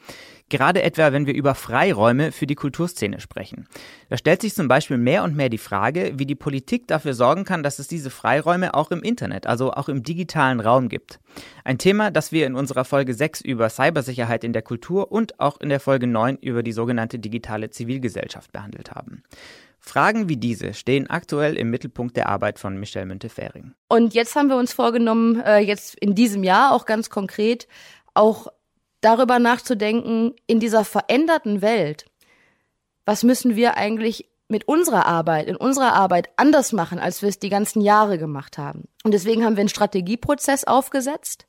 Gerade 0.55 0.85
etwa, 0.85 1.13
wenn 1.13 1.27
wir 1.27 1.35
über 1.35 1.57
Freiräume 1.57 2.31
für 2.31 2.47
die 2.47 2.55
Kulturszene 2.55 3.19
sprechen. 3.19 3.67
Da 4.09 4.17
stellt 4.17 4.41
sich 4.41 4.55
zum 4.55 4.69
Beispiel 4.69 4.99
mehr 4.99 5.25
und 5.25 5.35
mehr 5.35 5.49
die 5.49 5.59
Frage, 5.59 6.13
wie 6.15 6.27
die 6.27 6.37
Politik 6.37 6.87
dafür 6.87 7.13
sorgen 7.13 7.45
kann, 7.45 7.65
dass 7.65 7.81
es 7.81 7.89
diese 7.89 8.09
Freiräume 8.09 8.75
auch 8.75 8.93
im 8.93 9.03
Internet, 9.03 9.49
also 9.49 9.73
auch 9.73 9.89
im 9.89 10.05
digitalen 10.05 10.61
Raum 10.61 10.89
gibt. 10.89 11.19
Ein 11.65 11.79
Thema, 11.79 12.13
das 12.13 12.31
wir 12.31 12.47
in 12.47 12.55
unserer 12.55 12.85
Folge 12.85 13.15
6 13.15 13.41
über 13.41 13.69
Cybersicherheit 13.69 14.45
in 14.45 14.53
der 14.53 14.63
Kultur 14.63 15.11
und 15.11 15.41
auch 15.41 15.61
in 15.61 15.71
der 15.71 15.81
Folge 15.81 16.07
9 16.07 16.37
über 16.37 16.63
die 16.63 16.71
sogenannte 16.71 17.19
digitale 17.19 17.71
Zivilgesellschaft 17.71 18.53
behandelt 18.53 18.93
haben. 18.93 19.25
Fragen 19.81 20.29
wie 20.29 20.37
diese 20.37 20.73
stehen 20.73 21.11
aktuell 21.11 21.57
im 21.57 21.71
Mittelpunkt 21.71 22.17
der 22.17 22.29
Arbeit 22.29 22.61
von 22.61 22.79
Michel 22.79 23.07
Müntefering. 23.07 23.73
Und 23.89 24.15
jetzt 24.15 24.37
haben 24.37 24.51
wir 24.51 24.57
uns 24.57 24.73
vorgenommen, 24.73 25.41
äh, 25.41 25.59
jetzt 25.59 25.97
in 25.97 26.15
diesem 26.15 26.45
Jahr 26.45 26.73
auch 26.73 26.87
ganz 26.87 27.11
konkret, 27.11 27.67
auch 28.15 28.47
darüber 29.05 29.39
nachzudenken, 29.39 30.35
in 30.47 30.61
dieser 30.61 30.85
veränderten 30.85 31.63
Welt, 31.63 32.07
was 33.05 33.23
müssen 33.23 33.57
wir 33.57 33.77
eigentlich 33.77 34.29
mit 34.49 34.69
unserer 34.69 35.07
Arbeit, 35.07 35.47
in 35.47 35.57
unserer 35.57 35.95
Arbeit 35.95 36.29
anders 36.37 36.73
machen, 36.73 36.99
als 36.99 37.23
wir 37.23 37.29
es 37.29 37.39
die 37.39 37.49
ganzen 37.49 37.81
Jahre 37.81 38.19
gemacht 38.19 38.59
haben. 38.59 38.85
Und 39.03 39.13
deswegen 39.13 39.45
haben 39.45 39.57
wir 39.57 39.61
einen 39.61 39.69
Strategieprozess 39.69 40.65
aufgesetzt, 40.65 41.47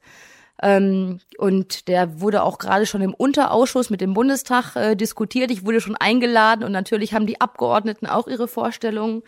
ähm, 0.61 1.19
und 1.37 1.87
der 1.87 2.21
wurde 2.21 2.43
auch 2.43 2.57
gerade 2.57 2.85
schon 2.85 3.01
im 3.01 3.13
Unterausschuss 3.13 3.89
mit 3.89 4.01
dem 4.01 4.13
Bundestag 4.13 4.75
äh, 4.75 4.95
diskutiert. 4.95 5.51
Ich 5.51 5.65
wurde 5.65 5.81
schon 5.81 5.97
eingeladen 5.97 6.63
und 6.63 6.71
natürlich 6.71 7.13
haben 7.13 7.27
die 7.27 7.41
Abgeordneten 7.41 8.07
auch 8.07 8.27
ihre 8.27 8.47
Vorstellungen. 8.47 9.23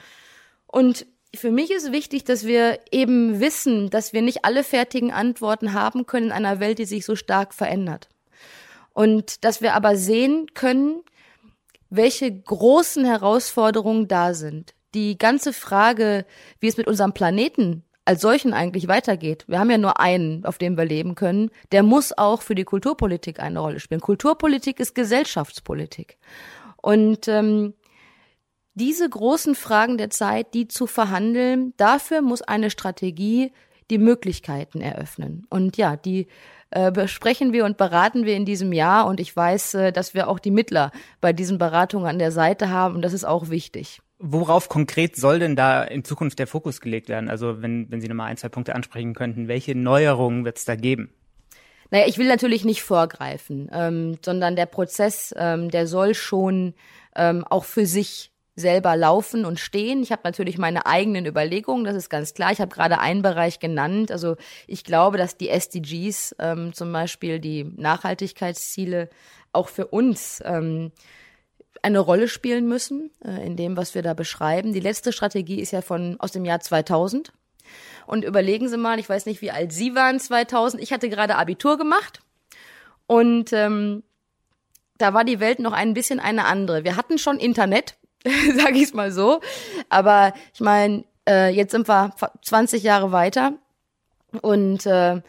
Und 0.68 1.06
für 1.36 1.52
mich 1.52 1.72
ist 1.72 1.92
wichtig, 1.92 2.24
dass 2.24 2.46
wir 2.46 2.80
eben 2.92 3.42
wissen, 3.42 3.90
dass 3.90 4.14
wir 4.14 4.22
nicht 4.22 4.46
alle 4.46 4.64
fertigen 4.64 5.12
Antworten 5.12 5.74
haben 5.74 6.06
können 6.06 6.28
in 6.28 6.32
einer 6.32 6.60
Welt, 6.60 6.80
die 6.80 6.86
sich 6.86 7.06
so 7.06 7.16
stark 7.16 7.54
verändert. 7.54 8.08
Und 8.98 9.46
dass 9.46 9.62
wir 9.62 9.76
aber 9.76 9.96
sehen 9.96 10.48
können, 10.56 11.04
welche 11.92 12.34
großen 12.36 13.06
Herausforderungen 13.06 14.08
da 14.08 14.34
sind. 14.34 14.74
Die 14.96 15.20
ganze 15.20 15.54
Frage, 15.54 16.26
wie 16.60 16.68
es 16.68 16.78
mit 16.78 16.88
unserem 16.88 17.14
Planeten 17.14 17.84
als 18.06 18.22
solchen 18.22 18.54
eigentlich 18.54 18.88
weitergeht. 18.88 19.46
Wir 19.48 19.60
haben 19.60 19.70
ja 19.70 19.78
nur 19.78 20.00
einen, 20.00 20.44
auf 20.46 20.58
dem 20.58 20.78
wir 20.78 20.86
leben 20.86 21.14
können. 21.14 21.52
Der 21.72 21.84
muss 21.84 22.18
auch 22.18 22.42
für 22.42 22.56
die 22.56 22.64
Kulturpolitik 22.64 23.40
eine 23.40 23.60
Rolle 23.60 23.80
spielen. 23.80 24.02
Kulturpolitik 24.02 24.80
ist 24.80 24.96
Gesellschaftspolitik. 24.96 26.18
Und 26.78 27.28
ähm, 27.28 27.76
diese 28.74 29.08
großen 29.08 29.54
Fragen 29.54 30.00
der 30.00 30.10
Zeit, 30.10 30.56
die 30.56 30.68
zu 30.68 30.88
verhandeln, 30.88 31.76
dafür 31.78 32.24
muss 32.24 32.42
eine 32.42 32.72
Strategie 32.72 33.52
die 33.92 34.00
Möglichkeiten 34.00 34.82
eröffnen. 34.82 35.46
Und 35.52 35.78
ja, 35.78 35.96
die 35.98 36.28
äh, 36.72 36.92
besprechen 36.92 37.54
wir 37.54 37.66
und 37.66 37.78
beraten 37.78 38.26
wir 38.26 38.36
in 38.36 38.46
diesem 38.46 38.74
Jahr. 38.74 39.08
Und 39.08 39.20
ich 39.20 39.36
weiß, 39.36 39.74
äh, 39.76 39.92
dass 39.92 40.14
wir 40.14 40.28
auch 40.28 40.40
die 40.40 40.52
Mittler 40.52 40.92
bei 41.22 41.34
diesen 41.34 41.58
Beratungen 41.58 42.08
an 42.08 42.20
der 42.20 42.32
Seite 42.32 42.70
haben. 42.70 42.96
Und 42.96 43.02
das 43.02 43.14
ist 43.14 43.26
auch 43.26 43.50
wichtig. 43.50 44.02
Worauf 44.20 44.68
konkret 44.68 45.16
soll 45.16 45.40
denn 45.40 45.56
da 45.56 45.84
in 45.84 46.04
Zukunft 46.04 46.40
der 46.40 46.48
Fokus 46.48 46.82
gelegt 46.82 47.08
werden? 47.08 47.30
Also 47.30 47.62
wenn, 47.62 47.92
wenn 47.92 48.02
Sie 48.02 48.08
nochmal 48.08 48.32
ein, 48.32 48.38
zwei 48.38 48.50
Punkte 48.50 48.74
ansprechen 48.74 49.14
könnten, 49.14 49.48
welche 49.48 49.76
Neuerungen 49.76 50.44
wird 50.44 50.58
es 50.58 50.66
da 50.66 50.76
geben? 50.76 51.12
Naja, 51.92 52.06
ich 52.08 52.18
will 52.18 52.28
natürlich 52.28 52.66
nicht 52.66 52.82
vorgreifen, 52.82 53.70
ähm, 53.72 54.18
sondern 54.24 54.56
der 54.56 54.66
Prozess, 54.66 55.34
ähm, 55.38 55.70
der 55.70 55.88
soll 55.88 56.16
schon 56.16 56.74
ähm, 57.16 57.46
auch 57.46 57.64
für 57.64 57.86
sich 57.86 58.32
selber 58.58 58.98
laufen 58.98 59.46
und 59.46 59.60
stehen. 59.60 60.02
Ich 60.02 60.12
habe 60.12 60.24
natürlich 60.26 60.58
meine 60.58 60.88
eigenen 60.88 61.28
Überlegungen, 61.28 61.86
das 61.86 61.96
ist 61.96 62.10
ganz 62.10 62.34
klar. 62.34 62.52
Ich 62.52 62.60
habe 62.60 62.74
gerade 62.74 63.00
einen 63.00 63.22
Bereich 63.22 63.60
genannt. 63.60 64.12
Also 64.12 64.36
ich 64.66 64.84
glaube, 64.84 65.18
dass 65.18 65.38
die 65.38 65.50
SDGs, 65.50 66.36
ähm, 66.40 66.74
zum 66.74 66.92
Beispiel 66.92 67.40
die 67.40 67.64
Nachhaltigkeitsziele, 67.64 69.10
auch 69.54 69.70
für 69.70 69.88
uns 69.88 70.42
ähm, 70.44 70.92
eine 71.84 72.00
Rolle 72.00 72.28
spielen 72.28 72.68
müssen 72.68 73.12
äh, 73.24 73.46
in 73.46 73.56
dem, 73.56 73.78
was 73.78 73.94
wir 73.94 74.02
da 74.02 74.16
beschreiben. 74.16 74.74
Die 74.74 74.80
letzte 74.80 75.14
Strategie 75.14 75.62
ist 75.62 75.72
ja 75.72 75.84
von 75.84 76.20
aus 76.20 76.32
dem 76.32 76.44
Jahr 76.44 76.60
2000. 76.60 77.32
Und 78.08 78.26
überlegen 78.26 78.70
Sie 78.70 78.78
mal, 78.78 78.98
ich 78.98 79.08
weiß 79.08 79.28
nicht, 79.28 79.42
wie 79.42 79.52
alt 79.52 79.72
Sie 79.72 79.94
waren 79.94 80.20
2000. 80.20 80.82
Ich 80.82 80.92
hatte 80.92 81.10
gerade 81.10 81.36
Abitur 81.36 81.78
gemacht 81.78 82.22
und 83.06 83.54
ähm, 83.54 84.04
da 84.98 85.14
war 85.14 85.24
die 85.24 85.40
Welt 85.40 85.60
noch 85.60 85.74
ein 85.74 85.94
bisschen 85.94 86.20
eine 86.20 86.46
andere. 86.46 86.84
Wir 86.84 86.96
hatten 86.96 87.20
schon 87.20 87.38
Internet, 87.38 87.98
sage 88.56 88.78
ich 88.78 88.84
es 88.84 88.94
mal 88.94 89.12
so, 89.12 89.42
aber 89.90 90.34
ich 90.54 90.60
meine, 90.60 91.04
äh, 91.28 91.50
jetzt 91.50 91.72
sind 91.72 91.88
wir 91.88 92.12
20 92.44 92.84
Jahre 92.84 93.12
weiter 93.12 93.54
und 94.42 94.86
äh, 94.86 95.22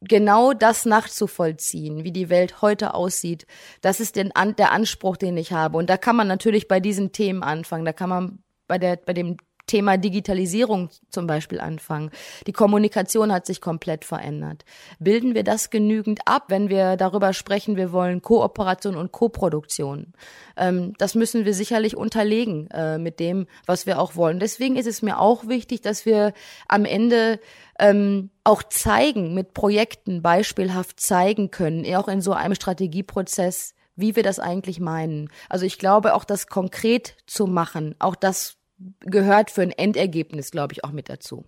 genau 0.00 0.52
das 0.52 0.84
nachzuvollziehen, 0.84 2.04
wie 2.04 2.12
die 2.12 2.28
Welt 2.28 2.62
heute 2.62 2.94
aussieht, 2.94 3.46
das 3.80 4.00
ist 4.00 4.16
den, 4.16 4.32
der 4.58 4.72
Anspruch, 4.72 5.16
den 5.16 5.36
ich 5.36 5.52
habe. 5.52 5.78
Und 5.78 5.90
da 5.90 5.96
kann 5.96 6.16
man 6.16 6.28
natürlich 6.28 6.68
bei 6.68 6.80
diesen 6.80 7.12
Themen 7.12 7.42
anfangen. 7.42 7.84
Da 7.84 7.92
kann 7.92 8.10
man 8.10 8.38
bei 8.66 8.78
der, 8.78 8.96
bei 8.96 9.12
dem 9.12 9.36
Thema 9.66 9.96
Digitalisierung 9.96 10.90
zum 11.10 11.26
Beispiel 11.26 11.60
anfangen. 11.60 12.10
Die 12.46 12.52
Kommunikation 12.52 13.32
hat 13.32 13.46
sich 13.46 13.60
komplett 13.60 14.04
verändert. 14.04 14.64
Bilden 14.98 15.34
wir 15.34 15.42
das 15.42 15.70
genügend 15.70 16.20
ab, 16.26 16.44
wenn 16.48 16.68
wir 16.68 16.96
darüber 16.96 17.32
sprechen, 17.32 17.76
wir 17.76 17.92
wollen 17.92 18.20
Kooperation 18.20 18.96
und 18.96 19.12
Koproduktion? 19.12 20.12
Ähm, 20.56 20.92
das 20.98 21.14
müssen 21.14 21.44
wir 21.44 21.54
sicherlich 21.54 21.96
unterlegen 21.96 22.70
äh, 22.70 22.98
mit 22.98 23.20
dem, 23.20 23.46
was 23.66 23.86
wir 23.86 24.00
auch 24.00 24.16
wollen. 24.16 24.38
Deswegen 24.38 24.76
ist 24.76 24.86
es 24.86 25.02
mir 25.02 25.18
auch 25.18 25.48
wichtig, 25.48 25.80
dass 25.80 26.04
wir 26.04 26.32
am 26.68 26.84
Ende 26.84 27.40
ähm, 27.78 28.30
auch 28.44 28.62
zeigen, 28.62 29.34
mit 29.34 29.54
Projekten 29.54 30.22
beispielhaft 30.22 31.00
zeigen 31.00 31.50
können, 31.50 31.84
auch 31.96 32.08
in 32.08 32.20
so 32.20 32.32
einem 32.32 32.54
Strategieprozess, 32.54 33.74
wie 33.96 34.16
wir 34.16 34.22
das 34.22 34.38
eigentlich 34.38 34.80
meinen. 34.80 35.30
Also 35.48 35.66
ich 35.66 35.78
glaube, 35.78 36.14
auch 36.14 36.24
das 36.24 36.46
konkret 36.46 37.16
zu 37.26 37.46
machen, 37.46 37.94
auch 37.98 38.16
das 38.16 38.56
gehört 39.00 39.50
für 39.50 39.62
ein 39.62 39.70
Endergebnis, 39.70 40.50
glaube 40.50 40.72
ich, 40.72 40.84
auch 40.84 40.92
mit 40.92 41.08
dazu. 41.08 41.44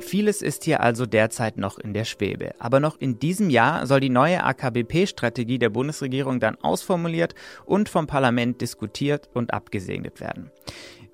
Vieles 0.00 0.40
ist 0.40 0.64
hier 0.64 0.80
also 0.80 1.04
derzeit 1.04 1.58
noch 1.58 1.78
in 1.78 1.92
der 1.92 2.04
Schwebe. 2.04 2.54
Aber 2.58 2.80
noch 2.80 2.98
in 2.98 3.18
diesem 3.18 3.50
Jahr 3.50 3.86
soll 3.86 4.00
die 4.00 4.08
neue 4.08 4.42
AKBP-Strategie 4.42 5.58
der 5.58 5.68
Bundesregierung 5.68 6.40
dann 6.40 6.56
ausformuliert 6.56 7.34
und 7.66 7.88
vom 7.88 8.06
Parlament 8.06 8.60
diskutiert 8.60 9.28
und 9.34 9.52
abgesegnet 9.52 10.20
werden. 10.20 10.50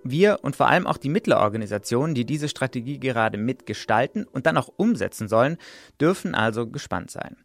Wir 0.05 0.41
und 0.43 0.55
vor 0.55 0.69
allem 0.69 0.87
auch 0.87 0.99
die 0.99 1.09
Mittlerorganisationen, 1.09 2.15
die 2.15 2.27
diese 2.27 2.49
Strategie 2.49 3.01
gerade 3.01 3.39
mitgestalten 3.39 4.27
und 4.27 4.47
dann 4.47 4.59
auch 4.59 4.69
umsetzen 4.77 5.29
sollen, 5.29 5.57
dürfen 5.99 6.35
also 6.35 6.69
gespannt 6.69 7.11
sein. 7.11 7.37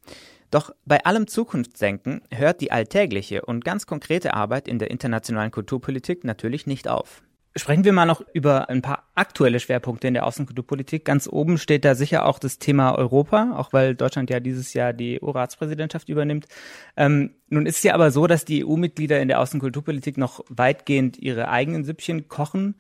Doch 0.51 0.71
bei 0.85 1.03
allem 1.05 1.27
Zukunftsdenken 1.27 2.21
hört 2.31 2.61
die 2.61 2.71
alltägliche 2.71 3.43
und 3.43 3.63
ganz 3.63 3.85
konkrete 3.85 4.33
Arbeit 4.33 4.67
in 4.67 4.79
der 4.79 4.89
internationalen 4.89 5.51
Kulturpolitik 5.51 6.23
natürlich 6.23 6.65
nicht 6.65 6.87
auf. 6.87 7.21
Sprechen 7.55 7.83
wir 7.83 7.93
mal 7.93 8.05
noch 8.05 8.21
über 8.33 8.69
ein 8.69 8.83
paar 8.83 9.09
aktuelle 9.15 9.59
Schwerpunkte 9.59 10.07
in 10.07 10.13
der 10.13 10.25
Außenkulturpolitik. 10.25 11.03
Ganz 11.03 11.27
oben 11.27 11.57
steht 11.57 11.83
da 11.83 11.95
sicher 11.95 12.25
auch 12.25 12.37
das 12.37 12.59
Thema 12.59 12.95
Europa, 12.95 13.55
auch 13.57 13.73
weil 13.73 13.95
Deutschland 13.95 14.29
ja 14.29 14.39
dieses 14.39 14.73
Jahr 14.73 14.93
die 14.93 15.21
EU-Ratspräsidentschaft 15.21 16.09
übernimmt. 16.09 16.47
Ähm, 16.95 17.31
nun 17.49 17.65
ist 17.65 17.77
es 17.77 17.83
ja 17.83 17.95
aber 17.95 18.11
so, 18.11 18.27
dass 18.27 18.45
die 18.45 18.63
EU-Mitglieder 18.63 19.19
in 19.19 19.27
der 19.27 19.39
Außenkulturpolitik 19.39 20.17
noch 20.17 20.45
weitgehend 20.49 21.17
ihre 21.17 21.49
eigenen 21.49 21.83
Süppchen 21.83 22.27
kochen. 22.27 22.75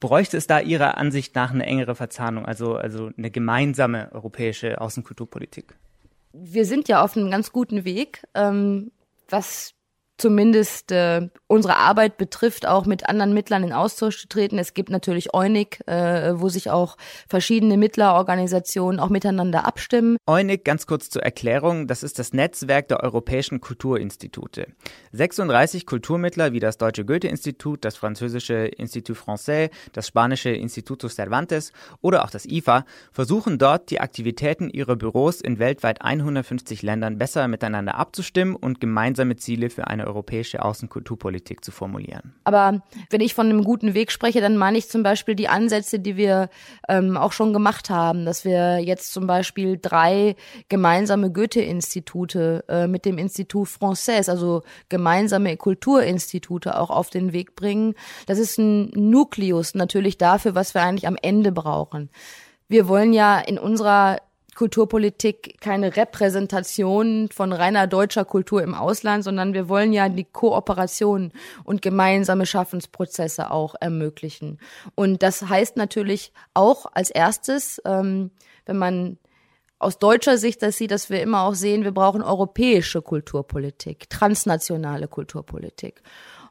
Bräuchte 0.00 0.36
es 0.36 0.46
da 0.46 0.60
Ihrer 0.60 0.98
Ansicht 0.98 1.34
nach 1.34 1.52
eine 1.52 1.64
engere 1.64 1.94
Verzahnung, 1.94 2.44
also, 2.44 2.76
also 2.76 3.10
eine 3.16 3.30
gemeinsame 3.30 4.10
europäische 4.12 4.80
Außenkulturpolitik? 4.80 5.74
Wir 6.32 6.64
sind 6.64 6.88
ja 6.88 7.02
auf 7.02 7.16
einem 7.16 7.30
ganz 7.30 7.52
guten 7.52 7.84
Weg, 7.84 8.26
ähm, 8.34 8.92
was 9.28 9.74
zumindest 10.18 10.92
äh, 10.92 11.28
unsere 11.46 11.76
Arbeit 11.76 12.18
betrifft, 12.18 12.66
auch 12.66 12.84
mit 12.84 13.08
anderen 13.08 13.32
Mittlern 13.32 13.62
in 13.62 13.72
Austausch 13.72 14.20
zu 14.20 14.28
treten. 14.28 14.58
Es 14.58 14.74
gibt 14.74 14.90
natürlich 14.90 15.32
EUNIC, 15.32 15.86
äh, 15.86 16.32
wo 16.34 16.48
sich 16.48 16.70
auch 16.70 16.96
verschiedene 17.28 17.76
Mittlerorganisationen 17.76 19.00
auch 19.00 19.08
miteinander 19.08 19.64
abstimmen. 19.64 20.18
EUNIC, 20.26 20.64
ganz 20.64 20.86
kurz 20.86 21.08
zur 21.08 21.22
Erklärung, 21.22 21.86
das 21.86 22.02
ist 22.02 22.18
das 22.18 22.32
Netzwerk 22.32 22.88
der 22.88 23.02
europäischen 23.02 23.60
Kulturinstitute. 23.60 24.66
36 25.12 25.86
Kulturmittler 25.86 26.52
wie 26.52 26.60
das 26.60 26.78
Deutsche 26.78 27.04
Goethe-Institut, 27.04 27.84
das 27.84 27.96
französische 27.96 28.66
Institut 28.66 29.16
Français, 29.16 29.70
das 29.92 30.08
spanische 30.08 30.50
Instituto 30.50 31.08
Cervantes 31.08 31.72
oder 32.00 32.24
auch 32.24 32.30
das 32.30 32.44
IFA 32.44 32.84
versuchen 33.12 33.58
dort 33.58 33.90
die 33.90 34.00
Aktivitäten 34.00 34.68
ihrer 34.68 34.96
Büros 34.96 35.40
in 35.40 35.58
weltweit 35.58 36.02
150 36.02 36.82
Ländern 36.82 37.18
besser 37.18 37.46
miteinander 37.46 37.94
abzustimmen 37.94 38.56
und 38.56 38.80
gemeinsame 38.80 39.36
Ziele 39.36 39.70
für 39.70 39.86
eine 39.86 40.07
europäische 40.08 40.64
Außenkulturpolitik 40.64 41.64
zu 41.64 41.70
formulieren. 41.70 42.34
Aber 42.44 42.82
wenn 43.10 43.20
ich 43.20 43.34
von 43.34 43.48
einem 43.48 43.62
guten 43.62 43.94
Weg 43.94 44.10
spreche, 44.10 44.40
dann 44.40 44.56
meine 44.56 44.78
ich 44.78 44.88
zum 44.88 45.02
Beispiel 45.02 45.34
die 45.34 45.48
Ansätze, 45.48 46.00
die 46.00 46.16
wir 46.16 46.48
ähm, 46.88 47.16
auch 47.16 47.32
schon 47.32 47.52
gemacht 47.52 47.90
haben, 47.90 48.24
dass 48.24 48.44
wir 48.44 48.78
jetzt 48.78 49.12
zum 49.12 49.26
Beispiel 49.26 49.78
drei 49.80 50.34
gemeinsame 50.68 51.30
Goethe-Institute 51.30 52.64
äh, 52.68 52.86
mit 52.88 53.04
dem 53.04 53.18
Institut 53.18 53.68
Français, 53.68 54.28
also 54.28 54.62
gemeinsame 54.88 55.56
Kulturinstitute 55.56 56.80
auch 56.80 56.90
auf 56.90 57.10
den 57.10 57.32
Weg 57.32 57.54
bringen. 57.54 57.94
Das 58.26 58.38
ist 58.38 58.58
ein 58.58 58.90
Nukleus 58.94 59.74
natürlich 59.74 60.18
dafür, 60.18 60.54
was 60.54 60.74
wir 60.74 60.82
eigentlich 60.82 61.06
am 61.06 61.16
Ende 61.20 61.52
brauchen. 61.52 62.10
Wir 62.68 62.88
wollen 62.88 63.12
ja 63.12 63.38
in 63.38 63.58
unserer 63.58 64.18
Kulturpolitik 64.58 65.60
keine 65.60 65.94
Repräsentation 65.94 67.28
von 67.32 67.52
reiner 67.52 67.86
deutscher 67.86 68.24
Kultur 68.24 68.60
im 68.60 68.74
Ausland, 68.74 69.22
sondern 69.22 69.54
wir 69.54 69.68
wollen 69.68 69.92
ja 69.92 70.08
die 70.08 70.24
Kooperation 70.24 71.30
und 71.62 71.80
gemeinsame 71.80 72.44
Schaffensprozesse 72.44 73.52
auch 73.52 73.76
ermöglichen. 73.80 74.58
Und 74.96 75.22
das 75.22 75.48
heißt 75.48 75.76
natürlich 75.76 76.32
auch 76.54 76.86
als 76.92 77.10
erstes, 77.10 77.80
ähm, 77.84 78.32
wenn 78.66 78.78
man 78.78 79.18
aus 79.78 80.00
deutscher 80.00 80.38
Sicht 80.38 80.60
das 80.60 80.76
sieht, 80.76 80.90
dass 80.90 81.08
wir 81.08 81.22
immer 81.22 81.42
auch 81.42 81.54
sehen, 81.54 81.84
wir 81.84 81.92
brauchen 81.92 82.20
europäische 82.20 83.00
Kulturpolitik, 83.00 84.10
transnationale 84.10 85.06
Kulturpolitik. 85.06 86.02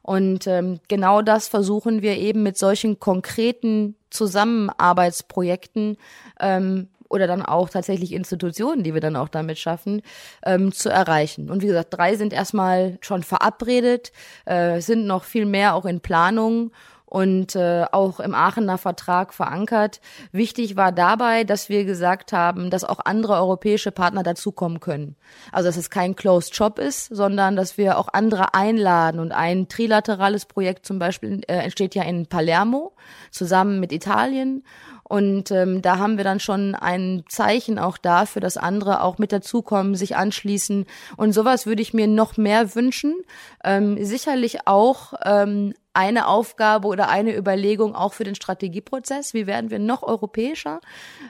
Und 0.02 0.48
ähm, 0.48 0.80
genau 0.88 1.22
das 1.22 1.50
versuchen 1.50 2.02
wir 2.02 2.16
eben 2.16 2.42
mit 2.42 2.58
solchen 2.58 3.02
konkreten 3.02 3.98
Zusammenarbeitsprojekten 4.12 5.98
ähm, 6.40 6.88
oder 7.10 7.28
dann 7.28 7.42
auch 7.42 7.70
tatsächlich 7.70 8.14
Institutionen, 8.14 8.84
die 8.84 8.94
wir 8.94 9.02
dann 9.02 9.16
auch 9.16 9.30
damit 9.30 9.58
schaffen, 9.58 10.02
ähm, 10.46 10.72
zu 10.72 10.90
erreichen. 10.90 11.50
Und 11.50 11.62
wie 11.62 11.68
gesagt, 11.68 11.94
drei 11.94 12.16
sind 12.16 12.34
erstmal 12.34 12.98
schon 13.02 13.24
verabredet, 13.24 14.12
äh, 14.46 14.82
sind 14.82 15.06
noch 15.06 15.24
viel 15.24 15.46
mehr 15.46 15.76
auch 15.76 15.86
in 15.86 16.02
Planung. 16.02 16.72
Und 17.08 17.56
äh, 17.56 17.86
auch 17.92 18.20
im 18.20 18.36
Aachener 18.36 18.78
Vertrag 18.78 19.34
verankert. 19.34 20.02
Wichtig 20.34 20.76
war 20.76 20.92
dabei, 20.92 21.46
dass 21.46 21.70
wir 21.70 21.86
gesagt 21.86 22.34
haben, 22.34 22.70
dass 22.70 22.84
auch 22.84 23.00
andere 23.04 23.36
europäische 23.36 23.92
Partner 23.92 24.24
dazukommen 24.24 24.82
können. 24.82 25.16
Also 25.54 25.70
dass 25.70 25.78
es 25.78 25.90
kein 25.90 26.18
Closed 26.18 26.54
Shop 26.54 26.80
ist, 26.80 27.06
sondern 27.06 27.56
dass 27.56 27.78
wir 27.78 27.98
auch 27.98 28.10
andere 28.12 28.54
einladen. 28.54 29.22
Und 29.22 29.32
ein 29.32 29.70
trilaterales 29.70 30.46
Projekt 30.46 30.86
zum 30.86 31.00
Beispiel 31.00 31.42
äh, 31.48 31.56
entsteht 31.56 31.96
ja 31.96 32.04
in 32.04 32.28
Palermo 32.28 32.94
zusammen 33.32 33.80
mit 33.80 33.94
Italien. 33.94 34.64
Und 35.04 35.52
ähm, 35.52 35.82
da 35.82 36.00
haben 36.00 36.18
wir 36.18 36.26
dann 36.26 36.42
schon 36.42 36.76
ein 36.76 37.24
Zeichen 37.30 37.80
auch 37.80 37.98
dafür, 37.98 38.42
dass 38.42 38.58
andere 38.58 39.02
auch 39.02 39.18
mit 39.18 39.32
dazukommen, 39.32 39.96
sich 39.96 40.18
anschließen. 40.18 40.86
Und 41.16 41.32
sowas 41.32 41.66
würde 41.66 41.82
ich 41.82 41.94
mir 41.94 42.08
noch 42.08 42.36
mehr 42.36 42.76
wünschen. 42.76 43.16
Ähm, 43.64 44.04
sicherlich 44.04 44.68
auch 44.68 45.14
ähm, 45.24 45.74
eine 45.98 46.28
Aufgabe 46.28 46.88
oder 46.88 47.10
eine 47.10 47.36
Überlegung 47.36 47.96
auch 47.96 48.14
für 48.14 48.24
den 48.24 48.36
Strategieprozess. 48.36 49.34
Wie 49.34 49.48
werden 49.48 49.72
wir 49.72 49.80
noch 49.80 50.04
europäischer? 50.04 50.80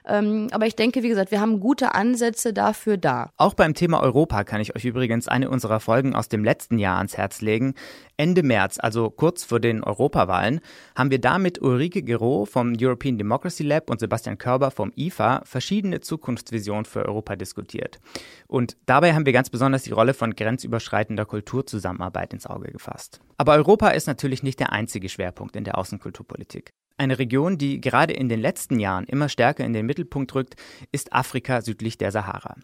Ähm, 0.05 0.50
aber 0.51 0.67
ich 0.67 0.75
denke, 0.75 1.03
wie 1.03 1.09
gesagt, 1.09 1.31
wir 1.31 1.39
haben 1.39 1.62
gute 1.62 1.95
Ansätze 1.95 2.51
dafür 2.51 2.97
da. 2.97 3.31
Auch 3.38 3.53
beim 3.53 3.74
Thema 3.74 4.01
Europa 4.01 4.43
kann 4.43 4.59
ich 4.59 4.75
euch 4.75 4.83
übrigens 4.83 5.29
eine 5.29 5.50
unserer 5.50 5.79
Folgen 5.79 6.13
aus 6.13 6.27
dem 6.27 6.43
letzten 6.43 6.79
Jahr 6.79 6.97
ans 6.97 7.15
Herz 7.15 7.39
legen. 7.39 7.75
Ende 8.19 8.41
März, 8.41 8.79
also 8.79 9.12
kurz 9.12 9.43
vor 9.43 9.59
den 9.59 9.83
Europawahlen, 9.83 10.59
haben 10.95 11.12
wir 11.12 11.21
da 11.21 11.38
mit 11.38 11.62
Ulrike 11.62 12.01
Gero 12.01 12.45
vom 12.45 12.74
European 12.75 13.19
Democracy 13.19 13.62
Lab 13.62 13.91
und 13.91 14.00
Sebastian 14.00 14.39
Körber 14.39 14.71
vom 14.71 14.91
IFA 14.95 15.43
verschiedene 15.45 16.01
Zukunftsvisionen 16.01 16.86
für 16.86 17.05
Europa 17.05 17.36
diskutiert. 17.36 18.00
Und 18.47 18.75
dabei 18.88 19.13
haben 19.13 19.27
wir 19.27 19.33
ganz 19.33 19.51
besonders 19.51 19.83
die 19.83 19.91
Rolle 19.91 20.15
von 20.15 20.36
grenzüberschreitender 20.36 21.25
Kulturzusammenarbeit 21.25 22.33
ins 22.33 22.47
Auge 22.47 22.71
gefasst. 22.71 23.21
Aber 23.38 23.53
Europa 23.53 23.89
ist 23.89 24.07
natürlich 24.07 24.41
nicht 24.41 24.59
der 24.59 24.71
einzige 24.71 25.09
Schwerpunkt 25.09 25.55
in 25.55 25.63
der 25.63 25.77
Außenkulturpolitik. 25.77 26.71
Eine 26.97 27.19
Region, 27.19 27.59
die 27.59 27.79
gerade 27.79 28.13
in 28.13 28.27
den 28.27 28.41
letzten 28.41 28.79
Jahren 28.79 29.05
immer 29.05 29.29
stärker 29.29 29.63
in 29.63 29.74
den 29.74 29.86
Mittelpunkt 29.86 30.33
rückt, 30.33 30.55
ist 30.91 31.13
Afrika 31.13 31.62
südlich 31.62 32.00
der 32.00 32.12
Sahara. 32.12 32.55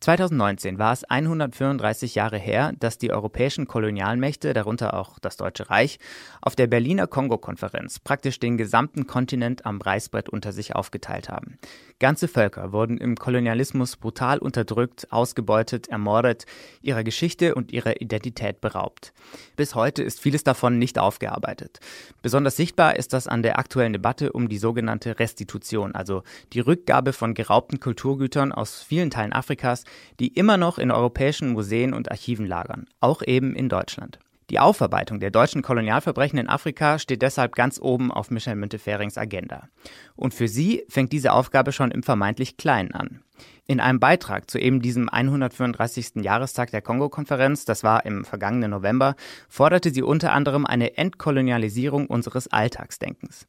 2019 0.00 0.78
war 0.78 0.92
es 0.92 1.04
134 1.04 2.14
Jahre 2.14 2.36
her, 2.36 2.74
dass 2.78 2.98
die 2.98 3.10
europäischen 3.10 3.66
Kolonialmächte, 3.66 4.52
darunter 4.52 4.94
auch 4.94 5.18
das 5.18 5.38
Deutsche 5.38 5.70
Reich, 5.70 5.98
auf 6.42 6.54
der 6.56 6.66
Berliner 6.66 7.06
Kongo-Konferenz 7.06 8.00
praktisch 8.00 8.38
den 8.38 8.58
gesamten 8.58 9.06
Kontinent 9.06 9.64
am 9.64 9.80
Reißbrett 9.80 10.28
unter 10.28 10.52
sich 10.52 10.74
aufgeteilt 10.76 11.30
haben. 11.30 11.58
Ganze 12.00 12.28
Völker 12.28 12.72
wurden 12.72 12.98
im 12.98 13.16
Kolonialismus 13.16 13.96
brutal 13.96 14.38
unterdrückt, 14.38 15.10
ausgebeutet, 15.10 15.88
ermordet, 15.88 16.44
ihrer 16.82 17.02
Geschichte 17.02 17.54
und 17.54 17.72
ihrer 17.72 18.02
Identität 18.02 18.60
beraubt. 18.60 19.14
Bis 19.56 19.74
heute 19.74 20.02
ist 20.02 20.20
vieles 20.20 20.44
davon 20.44 20.78
nicht 20.78 20.98
aufgearbeitet. 20.98 21.78
Besonders 22.20 22.56
sichtbar 22.56 22.96
ist 22.96 23.14
das 23.14 23.26
an 23.26 23.42
der 23.42 23.58
aktuellen 23.58 23.92
Debatte 23.94 24.32
um 24.32 24.48
die 24.50 24.58
sogenannte 24.58 25.18
Restitution, 25.18 25.94
also 25.94 26.24
die 26.52 26.60
Rückgabe 26.60 27.14
von 27.14 27.32
geraubten 27.32 27.80
Kulturgütern 27.80 28.52
aus 28.52 28.82
vielen 28.82 29.10
Teilen 29.10 29.32
Afrikas, 29.32 29.83
die 30.20 30.28
immer 30.28 30.56
noch 30.56 30.78
in 30.78 30.90
europäischen 30.90 31.52
Museen 31.52 31.94
und 31.94 32.10
Archiven 32.10 32.46
lagern, 32.46 32.86
auch 33.00 33.22
eben 33.22 33.54
in 33.54 33.68
Deutschland. 33.68 34.18
Die 34.50 34.58
Aufarbeitung 34.58 35.20
der 35.20 35.30
deutschen 35.30 35.62
Kolonialverbrechen 35.62 36.38
in 36.38 36.48
Afrika 36.48 36.98
steht 36.98 37.22
deshalb 37.22 37.54
ganz 37.54 37.80
oben 37.80 38.12
auf 38.12 38.30
Michel 38.30 38.56
Münteferings 38.56 39.16
Agenda. 39.16 39.68
Und 40.16 40.34
für 40.34 40.48
sie 40.48 40.84
fängt 40.88 41.12
diese 41.12 41.32
Aufgabe 41.32 41.72
schon 41.72 41.90
im 41.90 42.02
vermeintlich 42.02 42.58
Kleinen 42.58 42.92
an. 42.92 43.22
In 43.66 43.80
einem 43.80 44.00
Beitrag 44.00 44.50
zu 44.50 44.58
eben 44.58 44.82
diesem 44.82 45.08
134. 45.08 46.16
Jahrestag 46.16 46.70
der 46.70 46.82
Kongo-Konferenz, 46.82 47.64
das 47.64 47.82
war 47.82 48.04
im 48.04 48.26
vergangenen 48.26 48.70
November, 48.70 49.16
forderte 49.48 49.90
sie 49.90 50.02
unter 50.02 50.32
anderem 50.32 50.66
eine 50.66 50.98
Entkolonialisierung 50.98 52.06
unseres 52.06 52.48
Alltagsdenkens. 52.48 53.46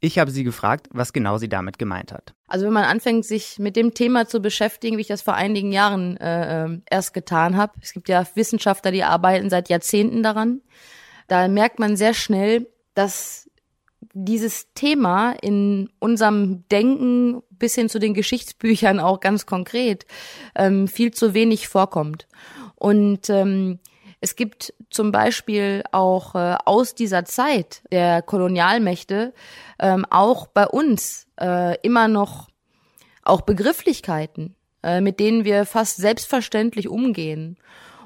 Ich 0.00 0.18
habe 0.18 0.30
sie 0.30 0.44
gefragt, 0.44 0.88
was 0.92 1.12
genau 1.12 1.38
sie 1.38 1.48
damit 1.48 1.78
gemeint 1.78 2.12
hat. 2.12 2.34
Also 2.46 2.66
wenn 2.66 2.72
man 2.72 2.84
anfängt, 2.84 3.24
sich 3.24 3.58
mit 3.58 3.74
dem 3.74 3.94
Thema 3.94 4.28
zu 4.28 4.40
beschäftigen, 4.40 4.96
wie 4.96 5.00
ich 5.00 5.08
das 5.08 5.22
vor 5.22 5.34
einigen 5.34 5.72
Jahren 5.72 6.16
äh, 6.18 6.64
ähm, 6.64 6.82
erst 6.88 7.14
getan 7.14 7.56
habe, 7.56 7.72
es 7.82 7.92
gibt 7.92 8.08
ja 8.08 8.24
Wissenschaftler, 8.34 8.92
die 8.92 9.02
arbeiten 9.02 9.50
seit 9.50 9.68
Jahrzehnten 9.68 10.22
daran, 10.22 10.60
da 11.26 11.48
merkt 11.48 11.78
man 11.78 11.96
sehr 11.96 12.14
schnell, 12.14 12.68
dass 12.94 13.50
dieses 14.12 14.72
Thema 14.74 15.32
in 15.32 15.90
unserem 15.98 16.66
Denken 16.68 17.42
bis 17.50 17.74
hin 17.74 17.88
zu 17.88 17.98
den 17.98 18.14
Geschichtsbüchern 18.14 19.00
auch 19.00 19.20
ganz 19.20 19.46
konkret 19.46 20.06
ähm, 20.54 20.88
viel 20.88 21.12
zu 21.12 21.34
wenig 21.34 21.68
vorkommt. 21.68 22.28
Und 22.76 23.28
ähm, 23.30 23.80
es 24.20 24.36
gibt 24.36 24.72
zum 24.90 25.12
Beispiel 25.12 25.82
auch 25.92 26.34
äh, 26.34 26.56
aus 26.64 26.94
dieser 26.94 27.24
Zeit 27.24 27.82
der 27.92 28.22
Kolonialmächte 28.22 29.34
ähm, 29.78 30.06
auch 30.08 30.46
bei 30.46 30.66
uns 30.66 31.26
äh, 31.40 31.78
immer 31.82 32.08
noch 32.08 32.48
auch 33.22 33.42
Begrifflichkeiten, 33.42 34.54
äh, 34.82 35.00
mit 35.00 35.20
denen 35.20 35.44
wir 35.44 35.66
fast 35.66 35.96
selbstverständlich 35.96 36.88
umgehen 36.88 37.58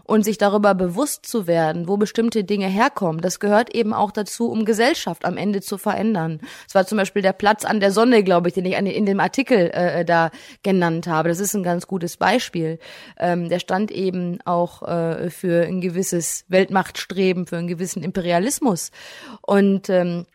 und 0.05 0.25
sich 0.25 0.39
darüber 0.39 0.75
bewusst 0.75 1.27
zu 1.27 1.47
werden, 1.47 1.89
wo 1.89 1.97
bestimmte 1.97 2.45
Dinge 2.45 2.67
herkommen, 2.67 3.21
das 3.21 3.41
gehört 3.41 3.75
eben 3.75 3.93
auch 3.93 4.11
dazu, 4.11 4.51
um 4.51 4.65
Gesellschaft 4.65 5.25
am 5.25 5.37
Ende 5.37 5.61
zu 5.61 5.79
verändern. 5.79 6.41
Es 6.69 6.75
war 6.75 6.87
zum 6.87 6.99
Beispiel 6.99 7.23
der 7.23 7.33
Platz 7.33 7.65
an 7.65 7.81
der 7.81 7.93
Sonne, 7.93 8.23
glaube 8.23 8.49
ich, 8.49 8.55
den 8.55 8.65
ich 8.65 8.75
in 8.75 9.07
dem 9.07 9.21
Artikel 9.21 9.71
äh, 9.71 10.05
da 10.05 10.31
genannt 10.63 11.07
habe. 11.07 11.29
Das 11.29 11.41
ist 11.41 11.55
ein 11.55 11.63
ganz 11.63 11.87
gutes 11.87 12.17
Beispiel. 12.17 12.79
Ähm, 13.19 13.49
der 13.49 13.59
stand 13.59 13.91
eben 13.91 14.39
auch 14.45 14.83
äh, 14.83 15.31
für 15.31 15.67
ein 15.67 15.81
gewisses 15.81 16.45
Weltmachtstreben, 16.49 17.47
für 17.47 17.57
einen 17.57 17.69
gewissen 17.69 18.03
Imperialismus 18.03 18.91
und 19.43 19.89
ähm, 19.89 20.27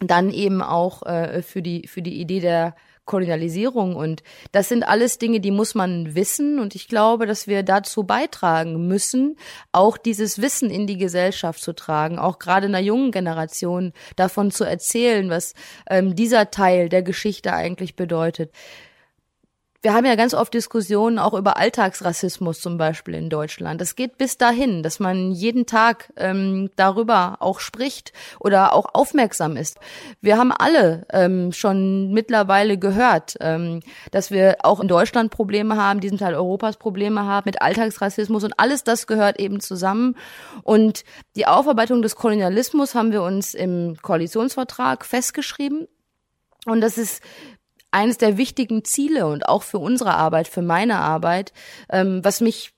dann 0.00 0.30
eben 0.30 0.62
auch 0.62 1.02
äh, 1.04 1.42
für 1.42 1.62
die 1.62 1.86
für 1.88 2.02
die 2.02 2.20
Idee 2.20 2.40
der 2.40 2.74
Kolonialisierung. 3.06 3.96
Und 3.96 4.22
das 4.52 4.68
sind 4.68 4.86
alles 4.86 5.18
Dinge, 5.18 5.40
die 5.40 5.50
muss 5.50 5.74
man 5.74 6.14
wissen. 6.14 6.58
Und 6.58 6.74
ich 6.74 6.88
glaube, 6.88 7.26
dass 7.26 7.46
wir 7.46 7.62
dazu 7.62 8.04
beitragen 8.04 8.86
müssen, 8.86 9.36
auch 9.72 9.96
dieses 9.96 10.42
Wissen 10.42 10.70
in 10.70 10.86
die 10.86 10.98
Gesellschaft 10.98 11.62
zu 11.62 11.72
tragen, 11.72 12.18
auch 12.18 12.38
gerade 12.38 12.66
in 12.66 12.72
der 12.72 12.82
jungen 12.82 13.12
Generation 13.12 13.92
davon 14.16 14.50
zu 14.50 14.64
erzählen, 14.64 15.30
was 15.30 15.54
ähm, 15.88 16.14
dieser 16.14 16.50
Teil 16.50 16.88
der 16.90 17.02
Geschichte 17.02 17.54
eigentlich 17.54 17.96
bedeutet 17.96 18.50
wir 19.82 19.94
haben 19.94 20.04
ja 20.04 20.14
ganz 20.14 20.34
oft 20.34 20.52
Diskussionen 20.54 21.18
auch 21.18 21.34
über 21.34 21.56
Alltagsrassismus 21.56 22.60
zum 22.60 22.78
Beispiel 22.78 23.14
in 23.14 23.30
Deutschland. 23.30 23.80
Das 23.80 23.96
geht 23.96 24.18
bis 24.18 24.38
dahin, 24.38 24.82
dass 24.82 25.00
man 25.00 25.32
jeden 25.32 25.66
Tag 25.66 26.12
ähm, 26.16 26.70
darüber 26.76 27.36
auch 27.40 27.60
spricht 27.60 28.12
oder 28.40 28.72
auch 28.72 28.94
aufmerksam 28.94 29.56
ist. 29.56 29.78
Wir 30.20 30.38
haben 30.38 30.52
alle 30.52 31.06
ähm, 31.12 31.52
schon 31.52 32.12
mittlerweile 32.12 32.78
gehört, 32.78 33.36
ähm, 33.40 33.80
dass 34.10 34.30
wir 34.30 34.58
auch 34.62 34.80
in 34.80 34.88
Deutschland 34.88 35.30
Probleme 35.30 35.76
haben, 35.76 36.00
diesen 36.00 36.18
Teil 36.18 36.34
Europas 36.34 36.76
Probleme 36.76 37.24
haben 37.24 37.44
mit 37.46 37.62
Alltagsrassismus 37.62 38.44
und 38.44 38.58
alles 38.58 38.84
das 38.84 39.06
gehört 39.06 39.38
eben 39.38 39.60
zusammen. 39.60 40.16
Und 40.62 41.04
die 41.36 41.46
Aufarbeitung 41.46 42.02
des 42.02 42.16
Kolonialismus 42.16 42.94
haben 42.94 43.12
wir 43.12 43.22
uns 43.22 43.54
im 43.54 43.96
Koalitionsvertrag 44.00 45.04
festgeschrieben. 45.04 45.88
Und 46.66 46.80
das 46.80 46.98
ist 46.98 47.22
eines 47.90 48.18
der 48.18 48.36
wichtigen 48.36 48.84
Ziele 48.84 49.26
und 49.26 49.48
auch 49.48 49.62
für 49.62 49.78
unsere 49.78 50.14
Arbeit, 50.14 50.48
für 50.48 50.62
meine 50.62 50.96
Arbeit, 50.96 51.52
ähm, 51.90 52.20
was 52.22 52.40
mich 52.40 52.72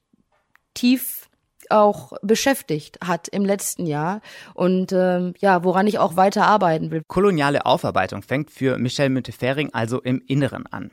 tief 0.75 1.29
auch 1.71 2.12
beschäftigt 2.23 2.99
hat 3.05 3.29
im 3.29 3.44
letzten 3.44 3.87
Jahr 3.87 4.21
und 4.55 4.92
ähm, 4.92 5.35
ja, 5.38 5.64
woran 5.64 5.87
ich 5.87 5.99
auch 5.99 6.16
weiter 6.16 6.47
arbeiten 6.47 6.90
will. 6.90 7.03
Koloniale 7.07 7.66
Aufarbeitung 7.66 8.23
fängt 8.23 8.51
für 8.51 8.79
Michelle 8.79 9.11
Müntefering 9.11 9.71
also 9.73 10.01
im 10.01 10.23
Inneren 10.27 10.66
an. 10.66 10.90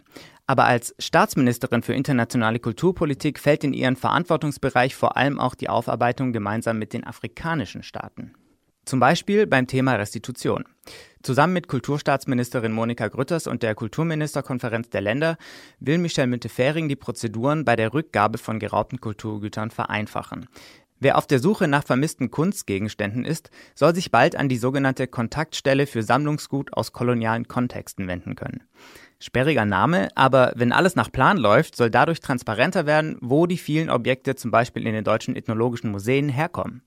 Aber 0.48 0.66
als 0.66 0.94
Staatsministerin 1.00 1.82
für 1.82 1.94
internationale 1.94 2.60
Kulturpolitik 2.60 3.40
fällt 3.40 3.64
in 3.64 3.74
ihren 3.74 3.96
Verantwortungsbereich 3.96 4.96
vor 4.96 5.18
allem 5.18 5.40
auch 5.40 5.56
die 5.56 5.70
Aufarbeitung 5.70 6.34
gemeinsam 6.34 6.78
mit 6.78 6.94
den 6.94 7.06
afrikanischen 7.06 7.82
Staaten. 7.82 8.34
Zum 8.86 9.00
Beispiel 9.00 9.48
beim 9.48 9.66
Thema 9.66 9.96
Restitution. 9.96 10.64
Zusammen 11.24 11.54
mit 11.54 11.68
Kulturstaatsministerin 11.68 12.72
Monika 12.72 13.08
Grütters 13.08 13.48
und 13.48 13.64
der 13.64 13.74
Kulturministerkonferenz 13.74 14.90
der 14.90 15.02
Länder 15.02 15.38
will 15.80 15.98
Michel 15.98 16.28
Müntefering 16.28 16.88
die 16.88 16.96
Prozeduren 16.96 17.66
bei 17.66 17.76
der 17.76 17.96
Rückgabe 17.96 18.38
von 18.38 18.60
geraubten 18.60 19.02
Kulturgütern 19.02 19.72
vereinfachen. 19.72 20.48
Wer 21.00 21.18
auf 21.18 21.26
der 21.26 21.40
Suche 21.40 21.68
nach 21.68 21.84
vermissten 21.84 22.30
Kunstgegenständen 22.30 23.26
ist, 23.26 23.50
soll 23.74 23.96
sich 23.96 24.12
bald 24.12 24.36
an 24.36 24.50
die 24.50 24.58
sogenannte 24.58 25.08
Kontaktstelle 25.08 25.88
für 25.88 26.04
Sammlungsgut 26.04 26.72
aus 26.74 26.94
kolonialen 26.94 27.48
Kontexten 27.48 28.08
wenden 28.08 28.36
können. 28.36 28.64
Sperriger 29.20 29.66
Name, 29.66 30.10
aber 30.16 30.54
wenn 30.56 30.72
alles 30.72 30.96
nach 30.96 31.12
Plan 31.12 31.38
läuft, 31.38 31.76
soll 31.76 31.90
dadurch 31.90 32.20
transparenter 32.22 32.86
werden, 32.86 33.18
wo 33.20 33.48
die 33.48 33.58
vielen 33.58 33.90
Objekte 33.90 34.36
zum 34.36 34.52
Beispiel 34.52 34.86
in 34.86 34.94
den 34.94 35.04
deutschen 35.04 35.36
ethnologischen 35.36 35.92
Museen 35.92 36.30
herkommen 36.30 36.84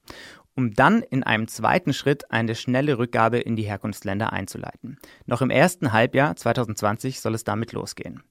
um 0.58 0.74
dann 0.74 1.02
in 1.02 1.22
einem 1.22 1.46
zweiten 1.46 1.92
Schritt 1.92 2.32
eine 2.32 2.56
schnelle 2.56 2.98
Rückgabe 2.98 3.38
in 3.38 3.54
die 3.54 3.62
Herkunftsländer 3.62 4.32
einzuleiten. 4.32 4.98
Noch 5.24 5.40
im 5.40 5.50
ersten 5.50 5.92
Halbjahr 5.92 6.34
2020 6.34 7.20
soll 7.20 7.36
es 7.36 7.44
damit 7.44 7.72
losgehen. 7.72 8.24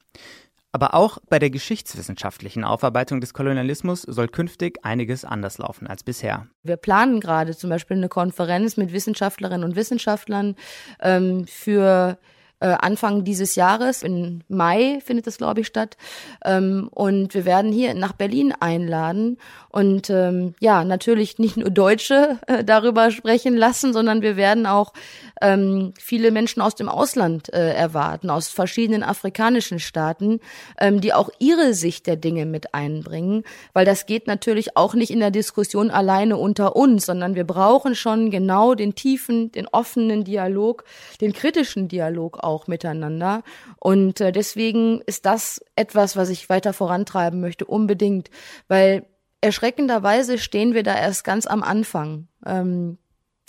Aber 0.74 0.94
auch 0.94 1.20
bei 1.30 1.40
der 1.40 1.50
geschichtswissenschaftlichen 1.50 2.66
Aufarbeitung 2.66 3.22
des 3.22 3.34
Kolonialismus 3.34 4.02
soll 4.02 4.28
künftig 4.28 4.84
einiges 4.84 5.24
anders 5.24 5.58
laufen 5.58 5.88
als 5.88 6.04
bisher. 6.04 6.48
Wir 6.64 6.76
planen 6.76 7.22
gerade 7.22 7.56
zum 7.56 7.70
Beispiel 7.70 7.96
eine 7.96 8.10
Konferenz 8.10 8.76
mit 8.76 8.92
Wissenschaftlerinnen 8.92 9.64
und 9.64 9.78
Wissenschaftlern 9.78 10.56
ähm, 11.00 11.48
für 11.48 12.20
äh, 12.60 12.68
Anfang 12.68 13.24
dieses 13.24 13.56
Jahres. 13.56 14.04
Im 14.04 14.42
Mai 14.48 15.00
findet 15.06 15.28
das, 15.28 15.38
glaube 15.38 15.62
ich, 15.62 15.68
statt. 15.68 15.98
Ähm, 16.44 16.90
und 16.92 17.34
wir 17.34 17.46
werden 17.46 17.72
hier 17.72 17.94
nach 17.94 18.14
Berlin 18.14 18.54
einladen 18.60 19.38
und 19.70 20.10
ähm, 20.10 20.56
ja, 20.60 20.84
natürlich 20.84 21.38
nicht 21.38 21.56
nur 21.56 21.70
Deutsche 21.70 22.40
äh, 22.48 22.64
darüber 22.64 23.12
sprechen 23.12 23.56
lassen, 23.56 23.94
sondern 23.94 24.24
wir 24.24 24.36
werden 24.36 24.66
auch 24.66 24.92
ähm, 25.40 25.94
viele 26.00 26.32
Menschen 26.32 26.62
aus 26.62 26.74
dem 26.74 26.90
Ausland 26.90 27.54
äh, 27.54 27.74
erwarten, 27.74 28.32
aus 28.32 28.48
verschiedenen 28.48 29.04
afrikanischen 29.04 29.80
Staaten, 29.80 30.40
ähm, 30.80 31.00
die 31.00 31.14
auch 31.14 31.30
ihre 31.38 31.76
Sicht 31.76 32.08
der 32.08 32.16
Dinge 32.16 32.48
mit 32.48 32.74
einbringen, 32.74 33.44
weil 33.74 33.86
das 33.86 34.08
geht 34.08 34.26
natürlich 34.26 34.76
auch 34.76 34.96
nicht 34.96 35.12
in 35.12 35.20
der 35.20 35.30
Diskussion 35.30 35.92
alleine 35.92 36.38
unter 36.38 36.76
uns, 36.76 37.06
sondern 37.06 37.36
wir 37.36 37.46
brauchen 37.46 37.94
schon 37.94 38.32
genau 38.32 38.74
den 38.74 38.96
tiefen, 38.96 39.52
den 39.52 39.68
offenen 39.68 40.24
Dialog, 40.24 40.86
den 41.22 41.34
kritischen 41.34 41.88
Dialog 41.88 42.44
auch 42.48 42.68
miteinander. 42.68 43.44
Und 43.80 44.22
äh, 44.22 44.32
deswegen 44.32 45.02
ist 45.02 45.26
das 45.26 45.64
etwas, 45.76 46.16
was 46.16 46.30
ich 46.30 46.50
weiter 46.50 46.74
vorantreiben 46.74 47.40
möchte, 47.40 47.66
unbedingt, 47.66 48.30
weil 48.68 49.06
erschreckenderweise 49.42 50.38
stehen 50.38 50.74
wir 50.74 50.84
da 50.84 50.98
erst 50.98 51.24
ganz 51.24 51.46
am 51.46 51.62
Anfang. 51.62 52.28
Ähm, 52.46 52.98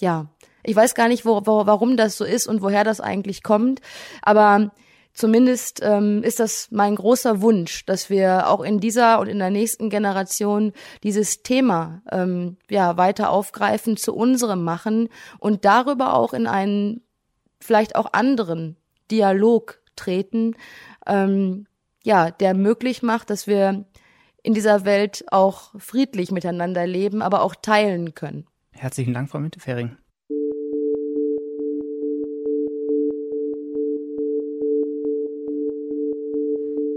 ja, 0.01 0.27
ich 0.63 0.77
weiß 0.77 0.95
gar 0.95 1.09
nicht, 1.09 1.25
wo, 1.25 1.47
wo, 1.47 1.67
warum 1.67 1.97
das 1.97 2.17
so 2.17 2.25
ist 2.25 2.47
und 2.47 2.63
woher 2.63 2.85
das 2.85 3.01
eigentlich 3.01 3.43
kommt, 3.43 3.81
aber 4.23 4.73
zumindest 5.13 5.81
ähm, 5.83 6.23
ist 6.23 6.41
das 6.41 6.69
mein 6.71 6.95
großer 6.95 7.41
Wunsch, 7.41 7.85
dass 7.87 8.11
wir 8.11 8.49
auch 8.49 8.63
in 8.63 8.79
dieser 8.79 9.19
und 9.19 9.29
in 9.29 9.39
der 9.39 9.51
nächsten 9.51 9.91
Generation 9.91 10.73
dieses 11.03 11.43
Thema 11.43 12.03
ähm, 12.13 12.57
ja 12.71 12.97
weiter 12.97 13.31
aufgreifen, 13.31 13.97
zu 13.97 14.15
unserem 14.15 14.63
machen 14.63 15.09
und 15.39 15.65
darüber 15.65 16.15
auch 16.15 16.33
in 16.33 16.47
einen 16.47 17.03
vielleicht 17.61 17.97
auch 17.97 18.13
anderen 18.13 18.77
Dialog 19.11 19.81
treten, 19.97 20.55
ähm, 21.07 21.67
ja, 22.05 22.31
der 22.31 22.55
möglich 22.55 23.03
macht, 23.03 23.31
dass 23.31 23.47
wir 23.47 23.85
in 24.43 24.55
dieser 24.55 24.85
Welt 24.85 25.25
auch 25.31 25.75
friedlich 25.79 26.31
miteinander 26.31 26.87
leben, 26.87 27.23
aber 27.23 27.43
auch 27.43 27.55
teilen 27.55 28.15
können. 28.15 28.47
Herzlichen 28.73 29.13
Dank, 29.13 29.31
Frau 29.31 29.41
Müntefering. 29.41 29.97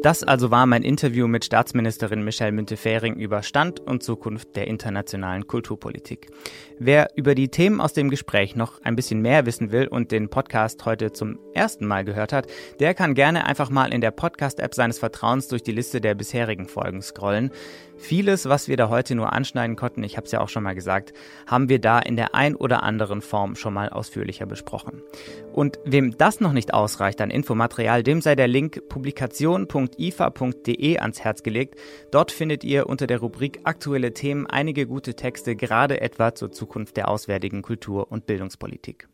Das 0.03 0.23
also 0.23 0.49
war 0.49 0.65
mein 0.65 0.81
Interview 0.81 1.27
mit 1.27 1.45
Staatsministerin 1.45 2.23
Michelle 2.23 2.51
Müntefering 2.51 3.17
über 3.17 3.43
Stand 3.43 3.79
und 3.81 4.01
Zukunft 4.01 4.55
der 4.55 4.65
internationalen 4.65 5.45
Kulturpolitik. 5.45 6.31
Wer 6.79 7.09
über 7.15 7.35
die 7.35 7.49
Themen 7.49 7.79
aus 7.79 7.93
dem 7.93 8.09
Gespräch 8.09 8.55
noch 8.55 8.81
ein 8.81 8.95
bisschen 8.95 9.21
mehr 9.21 9.45
wissen 9.45 9.71
will 9.71 9.85
und 9.87 10.11
den 10.11 10.29
Podcast 10.29 10.85
heute 10.85 11.11
zum 11.11 11.37
ersten 11.53 11.85
Mal 11.85 12.03
gehört 12.03 12.33
hat, 12.33 12.47
der 12.79 12.95
kann 12.95 13.13
gerne 13.13 13.45
einfach 13.45 13.69
mal 13.69 13.93
in 13.93 14.01
der 14.01 14.09
Podcast-App 14.09 14.73
seines 14.73 14.97
Vertrauens 14.97 15.47
durch 15.49 15.61
die 15.61 15.71
Liste 15.71 16.01
der 16.01 16.15
bisherigen 16.15 16.65
Folgen 16.65 17.03
scrollen. 17.03 17.51
Vieles, 17.97 18.49
was 18.49 18.67
wir 18.67 18.77
da 18.77 18.89
heute 18.89 19.13
nur 19.13 19.31
anschneiden 19.31 19.75
konnten, 19.75 20.01
ich 20.03 20.17
habe 20.17 20.25
es 20.25 20.31
ja 20.31 20.41
auch 20.41 20.49
schon 20.49 20.63
mal 20.63 20.73
gesagt, 20.73 21.13
haben 21.45 21.69
wir 21.69 21.77
da 21.77 21.99
in 21.99 22.15
der 22.15 22.33
ein 22.33 22.55
oder 22.55 22.81
anderen 22.81 23.21
Form 23.21 23.55
schon 23.55 23.75
mal 23.75 23.89
ausführlicher 23.89 24.47
besprochen. 24.47 25.03
Und 25.53 25.77
wem 25.85 26.17
das 26.17 26.39
noch 26.39 26.53
nicht 26.53 26.73
ausreicht 26.73 27.21
an 27.21 27.29
Infomaterial, 27.29 28.01
dem 28.01 28.21
sei 28.21 28.35
der 28.35 28.47
Link 28.47 28.81
publikation.ifa.de 29.91 30.99
ans 30.99 31.23
Herz 31.23 31.43
gelegt. 31.43 31.75
Dort 32.11 32.31
findet 32.31 32.63
ihr 32.63 32.87
unter 32.87 33.07
der 33.07 33.19
Rubrik 33.19 33.61
Aktuelle 33.63 34.13
Themen 34.13 34.47
einige 34.47 34.87
gute 34.87 35.15
Texte, 35.15 35.55
gerade 35.55 36.01
etwa 36.01 36.35
zur 36.35 36.51
Zukunft 36.51 36.97
der 36.97 37.07
auswärtigen 37.09 37.61
Kultur- 37.61 38.11
und 38.11 38.25
Bildungspolitik. 38.25 39.07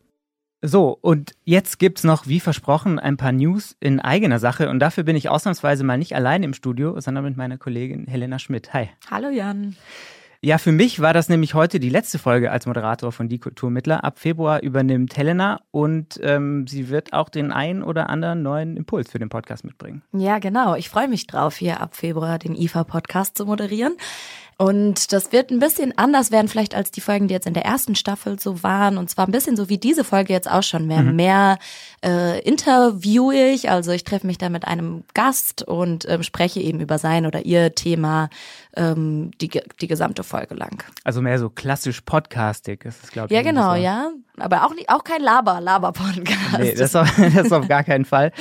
So, 0.60 0.98
und 1.00 1.34
jetzt 1.44 1.78
gibt's 1.78 2.02
noch, 2.02 2.26
wie 2.26 2.40
versprochen, 2.40 2.98
ein 2.98 3.16
paar 3.16 3.30
News 3.30 3.76
in 3.78 4.00
eigener 4.00 4.40
Sache. 4.40 4.68
Und 4.70 4.80
dafür 4.80 5.04
bin 5.04 5.14
ich 5.14 5.28
ausnahmsweise 5.28 5.84
mal 5.84 5.98
nicht 5.98 6.16
allein 6.16 6.42
im 6.42 6.52
Studio, 6.52 6.98
sondern 7.00 7.24
mit 7.24 7.36
meiner 7.36 7.58
Kollegin 7.58 8.08
Helena 8.08 8.40
Schmidt. 8.40 8.72
Hi. 8.72 8.88
Hallo 9.08 9.28
Jan. 9.28 9.76
Ja, 10.40 10.58
für 10.58 10.70
mich 10.70 11.00
war 11.00 11.12
das 11.12 11.28
nämlich 11.28 11.54
heute 11.54 11.80
die 11.80 11.88
letzte 11.88 12.20
Folge 12.20 12.52
als 12.52 12.66
Moderator 12.66 13.10
von 13.10 13.28
Die 13.28 13.40
Kulturmittler. 13.40 14.04
Ab 14.04 14.20
Februar 14.20 14.62
übernimmt 14.62 15.16
Helena 15.16 15.60
und 15.72 16.20
ähm, 16.22 16.68
sie 16.68 16.90
wird 16.90 17.12
auch 17.12 17.28
den 17.28 17.50
einen 17.50 17.82
oder 17.82 18.08
anderen 18.08 18.42
neuen 18.42 18.76
Impuls 18.76 19.10
für 19.10 19.18
den 19.18 19.30
Podcast 19.30 19.64
mitbringen. 19.64 20.02
Ja, 20.12 20.38
genau. 20.38 20.76
Ich 20.76 20.90
freue 20.90 21.08
mich 21.08 21.26
drauf, 21.26 21.56
hier 21.56 21.80
ab 21.80 21.96
Februar 21.96 22.38
den 22.38 22.54
IFA-Podcast 22.54 23.36
zu 23.36 23.46
moderieren. 23.46 23.96
Und 24.60 25.12
das 25.12 25.30
wird 25.30 25.52
ein 25.52 25.60
bisschen 25.60 25.96
anders 25.96 26.32
werden 26.32 26.48
vielleicht 26.48 26.74
als 26.74 26.90
die 26.90 27.00
Folgen, 27.00 27.28
die 27.28 27.34
jetzt 27.34 27.46
in 27.46 27.54
der 27.54 27.64
ersten 27.64 27.94
Staffel 27.94 28.40
so 28.40 28.64
waren. 28.64 28.98
Und 28.98 29.08
zwar 29.08 29.24
ein 29.24 29.30
bisschen 29.30 29.56
so 29.56 29.68
wie 29.68 29.78
diese 29.78 30.02
Folge 30.02 30.32
jetzt 30.32 30.50
auch 30.50 30.64
schon. 30.64 30.88
Mehr, 30.88 31.02
mhm. 31.02 31.14
mehr 31.14 31.58
äh, 32.04 32.40
interview 32.40 33.30
ich, 33.30 33.70
also 33.70 33.92
ich 33.92 34.02
treffe 34.02 34.26
mich 34.26 34.36
da 34.36 34.48
mit 34.48 34.66
einem 34.66 35.04
Gast 35.14 35.62
und 35.62 36.08
ähm, 36.08 36.24
spreche 36.24 36.58
eben 36.58 36.80
über 36.80 36.98
sein 36.98 37.24
oder 37.24 37.46
ihr 37.46 37.76
Thema 37.76 38.30
ähm, 38.74 39.30
die, 39.40 39.48
die 39.80 39.86
gesamte 39.86 40.24
Folge 40.24 40.56
lang. 40.56 40.82
Also 41.04 41.22
mehr 41.22 41.38
so 41.38 41.50
klassisch 41.50 42.00
podcastig 42.00 42.84
ist 42.84 43.04
es, 43.04 43.10
glaube 43.12 43.28
ich. 43.28 43.36
Ja, 43.36 43.42
genau, 43.42 43.76
ja. 43.76 44.10
Aber 44.38 44.66
auch, 44.66 44.74
nicht, 44.74 44.88
auch 44.88 45.04
kein 45.04 45.20
Laber, 45.20 45.60
Laber-Podcast. 45.60 46.58
Nee, 46.58 46.74
das, 46.74 46.94
auf, 46.96 47.08
das 47.34 47.52
auf 47.52 47.68
gar 47.68 47.84
keinen 47.84 48.04
Fall. 48.04 48.32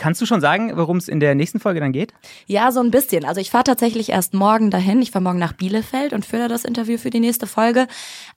Kannst 0.00 0.18
du 0.22 0.24
schon 0.24 0.40
sagen, 0.40 0.72
worum 0.76 0.96
es 0.96 1.08
in 1.08 1.20
der 1.20 1.34
nächsten 1.34 1.60
Folge 1.60 1.78
dann 1.78 1.92
geht? 1.92 2.14
Ja, 2.46 2.72
so 2.72 2.80
ein 2.80 2.90
bisschen. 2.90 3.26
Also 3.26 3.38
ich 3.38 3.50
fahre 3.50 3.64
tatsächlich 3.64 4.08
erst 4.08 4.32
morgen 4.32 4.70
dahin. 4.70 5.02
Ich 5.02 5.10
fahre 5.10 5.22
morgen 5.22 5.38
nach 5.38 5.52
Bielefeld 5.52 6.14
und 6.14 6.24
führe 6.24 6.48
das 6.48 6.64
Interview 6.64 6.96
für 6.96 7.10
die 7.10 7.20
nächste 7.20 7.46
Folge. 7.46 7.86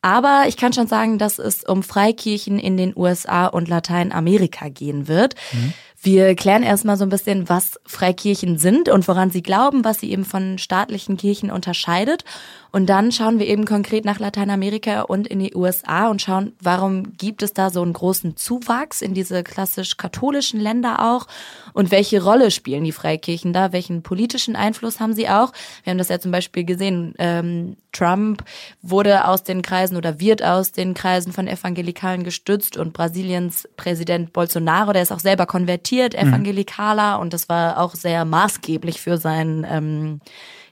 Aber 0.02 0.44
ich 0.48 0.58
kann 0.58 0.74
schon 0.74 0.88
sagen, 0.88 1.18
dass 1.18 1.40
es 1.40 1.64
um 1.64 1.82
Freikirchen 1.82 2.60
in 2.60 2.76
den 2.76 2.94
USA 2.98 3.48
und 3.48 3.70
Lateinamerika 3.70 4.68
gehen 4.68 5.08
wird. 5.08 5.36
Mhm. 5.54 5.74
Wir 6.02 6.36
klären 6.36 6.64
erstmal 6.64 6.98
so 6.98 7.06
ein 7.06 7.10
bisschen, 7.10 7.48
was 7.48 7.80
Freikirchen 7.86 8.58
sind 8.58 8.90
und 8.90 9.08
woran 9.08 9.32
sie 9.32 9.42
glauben, 9.42 9.86
was 9.86 10.02
sie 10.02 10.12
eben 10.12 10.26
von 10.26 10.58
staatlichen 10.58 11.16
Kirchen 11.16 11.50
unterscheidet. 11.50 12.26
Und 12.76 12.88
dann 12.88 13.12
schauen 13.12 13.38
wir 13.38 13.46
eben 13.46 13.66
konkret 13.66 14.04
nach 14.04 14.18
Lateinamerika 14.18 15.02
und 15.02 15.28
in 15.28 15.38
die 15.38 15.54
USA 15.54 16.08
und 16.08 16.24
schauen, 16.24 16.54
warum 16.60 17.16
gibt 17.18 17.44
es 17.44 17.54
da 17.54 17.70
so 17.70 17.84
einen 17.84 17.94
großen 17.94 18.36
Zuwachs 18.36 19.04
in 19.04 19.14
diese 19.14 19.44
klassisch 19.44 19.96
katholischen 19.98 20.60
Länder 20.60 21.00
auch 21.14 21.28
und 21.74 21.92
welche 21.92 22.24
Rolle 22.24 22.50
spielen 22.50 22.84
die 22.84 22.92
Freikirchen 22.92 23.54
da, 23.54 23.74
welchen 23.74 24.02
politischen 24.02 24.56
Einfluss 24.56 25.00
haben 25.00 25.14
sie 25.14 25.30
auch. 25.30 25.54
Wir 25.84 25.92
haben 25.92 26.00
das 26.00 26.10
ja 26.10 26.20
zum 26.20 26.32
Beispiel 26.32 26.64
gesehen, 26.64 27.14
ähm, 27.20 27.78
Trump 27.92 28.44
wurde 28.82 29.28
aus 29.28 29.44
den 29.44 29.62
Kreisen 29.62 29.96
oder 29.96 30.20
wird 30.20 30.42
aus 30.42 30.72
den 30.72 30.96
Kreisen 30.96 31.32
von 31.32 31.48
Evangelikalen 31.48 32.24
gestützt 32.24 32.76
und 32.76 32.92
Brasiliens 32.92 33.70
Präsident 33.78 34.34
Bolsonaro, 34.34 34.94
der 34.94 35.04
ist 35.04 35.12
auch 35.12 35.20
selber 35.20 35.46
konvertiert, 35.46 36.14
mhm. 36.14 36.28
Evangelikaler 36.28 37.18
mhm. 37.18 37.22
und 37.22 37.34
das 37.34 37.50
war 37.50 37.80
auch 37.80 37.94
sehr 37.94 38.26
maßgeblich 38.26 39.00
für 39.00 39.20
seinen 39.20 39.64
ähm, 39.70 40.22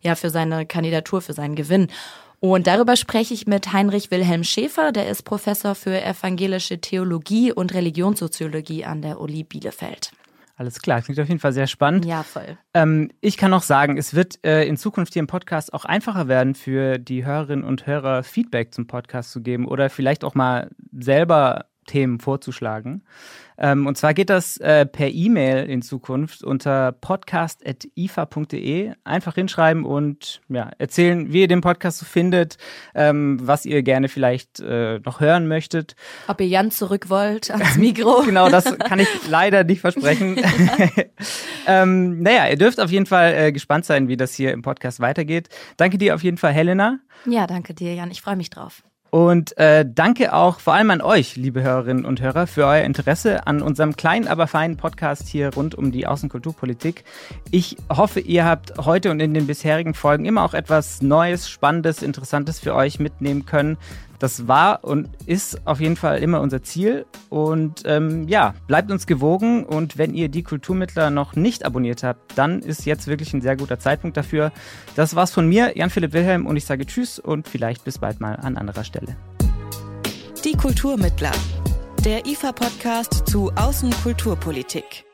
ja 0.01 0.15
für 0.15 0.29
seine 0.29 0.65
Kandidatur, 0.65 1.21
für 1.21 1.33
seinen 1.33 1.55
Gewinn. 1.55 1.87
Und 2.39 2.65
darüber 2.65 2.95
spreche 2.95 3.35
ich 3.35 3.45
mit 3.45 3.71
Heinrich 3.71 4.09
Wilhelm 4.09 4.43
Schäfer, 4.43 4.91
der 4.91 5.09
ist 5.09 5.23
Professor 5.23 5.75
für 5.75 6.01
evangelische 6.03 6.81
Theologie 6.81 7.51
und 7.51 7.73
Religionssoziologie 7.73 8.83
an 8.83 9.03
der 9.03 9.21
Uli 9.21 9.43
Bielefeld. 9.43 10.11
Alles 10.57 10.81
klar, 10.81 11.01
klingt 11.01 11.19
auf 11.19 11.27
jeden 11.27 11.39
Fall 11.39 11.53
sehr 11.53 11.67
spannend. 11.67 12.05
Ja, 12.05 12.23
voll. 12.23 12.57
Ähm, 12.73 13.09
ich 13.19 13.37
kann 13.37 13.53
auch 13.53 13.63
sagen, 13.63 13.97
es 13.97 14.13
wird 14.13 14.43
äh, 14.45 14.63
in 14.67 14.77
Zukunft 14.77 15.13
hier 15.13 15.19
im 15.19 15.27
Podcast 15.27 15.73
auch 15.73 15.85
einfacher 15.85 16.27
werden, 16.27 16.55
für 16.55 16.99
die 16.99 17.25
Hörerinnen 17.25 17.65
und 17.65 17.87
Hörer 17.87 18.23
Feedback 18.23 18.73
zum 18.73 18.85
Podcast 18.85 19.31
zu 19.31 19.41
geben 19.41 19.67
oder 19.67 19.89
vielleicht 19.89 20.23
auch 20.23 20.35
mal 20.35 20.69
selber 20.91 21.65
Themen 21.87 22.19
vorzuschlagen. 22.19 23.03
Ähm, 23.61 23.85
und 23.85 23.95
zwar 23.95 24.15
geht 24.15 24.31
das 24.31 24.57
äh, 24.57 24.87
per 24.87 25.09
E-Mail 25.09 25.69
in 25.69 25.83
Zukunft 25.83 26.43
unter 26.43 26.93
podcast.ifa.de. 26.93 28.93
Einfach 29.03 29.35
hinschreiben 29.35 29.85
und 29.85 30.41
ja, 30.49 30.71
erzählen, 30.79 31.31
wie 31.31 31.41
ihr 31.41 31.47
den 31.47 31.61
Podcast 31.61 31.99
so 31.99 32.05
findet, 32.05 32.57
ähm, 32.95 33.37
was 33.41 33.67
ihr 33.67 33.83
gerne 33.83 34.09
vielleicht 34.09 34.59
äh, 34.59 34.99
noch 34.99 35.19
hören 35.19 35.47
möchtet. 35.47 35.95
Ob 36.27 36.41
ihr 36.41 36.47
Jan 36.47 36.71
zurück 36.71 37.09
wollt 37.09 37.51
ans 37.51 37.77
Mikro. 37.77 38.21
genau, 38.25 38.49
das 38.49 38.65
kann 38.79 38.99
ich 38.99 39.07
leider 39.29 39.63
nicht 39.63 39.81
versprechen. 39.81 40.39
ähm, 41.67 42.23
naja, 42.23 42.47
ihr 42.47 42.57
dürft 42.57 42.79
auf 42.79 42.89
jeden 42.89 43.05
Fall 43.05 43.33
äh, 43.35 43.51
gespannt 43.51 43.85
sein, 43.85 44.07
wie 44.07 44.17
das 44.17 44.33
hier 44.33 44.53
im 44.53 44.63
Podcast 44.63 44.99
weitergeht. 44.99 45.49
Danke 45.77 45.99
dir 45.99 46.15
auf 46.15 46.23
jeden 46.23 46.37
Fall, 46.37 46.53
Helena. 46.53 46.99
Ja, 47.25 47.45
danke 47.45 47.75
dir, 47.75 47.93
Jan. 47.93 48.09
Ich 48.09 48.21
freue 48.21 48.35
mich 48.35 48.49
drauf. 48.49 48.81
Und 49.11 49.57
äh, 49.57 49.85
danke 49.85 50.33
auch 50.33 50.61
vor 50.61 50.73
allem 50.73 50.89
an 50.89 51.01
euch, 51.01 51.35
liebe 51.35 51.61
Hörerinnen 51.61 52.05
und 52.05 52.21
Hörer, 52.21 52.47
für 52.47 52.65
euer 52.65 52.85
Interesse 52.85 53.45
an 53.45 53.61
unserem 53.61 53.97
kleinen, 53.97 54.29
aber 54.29 54.47
feinen 54.47 54.77
Podcast 54.77 55.27
hier 55.27 55.53
rund 55.53 55.75
um 55.75 55.91
die 55.91 56.07
Außenkulturpolitik. 56.07 57.03
Ich 57.51 57.75
hoffe, 57.89 58.21
ihr 58.21 58.45
habt 58.45 58.77
heute 58.77 59.11
und 59.11 59.19
in 59.19 59.33
den 59.33 59.47
bisherigen 59.47 59.95
Folgen 59.95 60.23
immer 60.23 60.45
auch 60.45 60.53
etwas 60.53 61.01
Neues, 61.01 61.49
Spannendes, 61.49 62.03
Interessantes 62.03 62.61
für 62.61 62.73
euch 62.73 62.99
mitnehmen 62.99 63.45
können. 63.45 63.77
Das 64.21 64.47
war 64.47 64.83
und 64.83 65.09
ist 65.25 65.65
auf 65.65 65.79
jeden 65.79 65.95
Fall 65.95 66.19
immer 66.19 66.41
unser 66.41 66.61
Ziel. 66.61 67.07
Und 67.29 67.81
ähm, 67.85 68.27
ja, 68.27 68.53
bleibt 68.67 68.91
uns 68.91 69.07
gewogen. 69.07 69.65
Und 69.65 69.97
wenn 69.97 70.13
ihr 70.13 70.29
die 70.29 70.43
Kulturmittler 70.43 71.09
noch 71.09 71.35
nicht 71.35 71.65
abonniert 71.65 72.03
habt, 72.03 72.37
dann 72.37 72.59
ist 72.59 72.85
jetzt 72.85 73.07
wirklich 73.07 73.33
ein 73.33 73.41
sehr 73.41 73.57
guter 73.57 73.79
Zeitpunkt 73.79 74.15
dafür. 74.15 74.51
Das 74.95 75.15
war's 75.15 75.31
von 75.31 75.47
mir, 75.47 75.75
Jan-Philipp 75.75 76.13
Wilhelm, 76.13 76.45
und 76.45 76.55
ich 76.55 76.65
sage 76.65 76.85
Tschüss 76.85 77.17
und 77.17 77.47
vielleicht 77.47 77.83
bis 77.83 77.97
bald 77.97 78.21
mal 78.21 78.35
an 78.35 78.57
anderer 78.57 78.83
Stelle. 78.83 79.17
Die 80.45 80.55
Kulturmittler, 80.55 81.31
der 82.05 82.23
IFA-Podcast 82.27 83.27
zu 83.27 83.51
Außenkulturpolitik. 83.55 85.10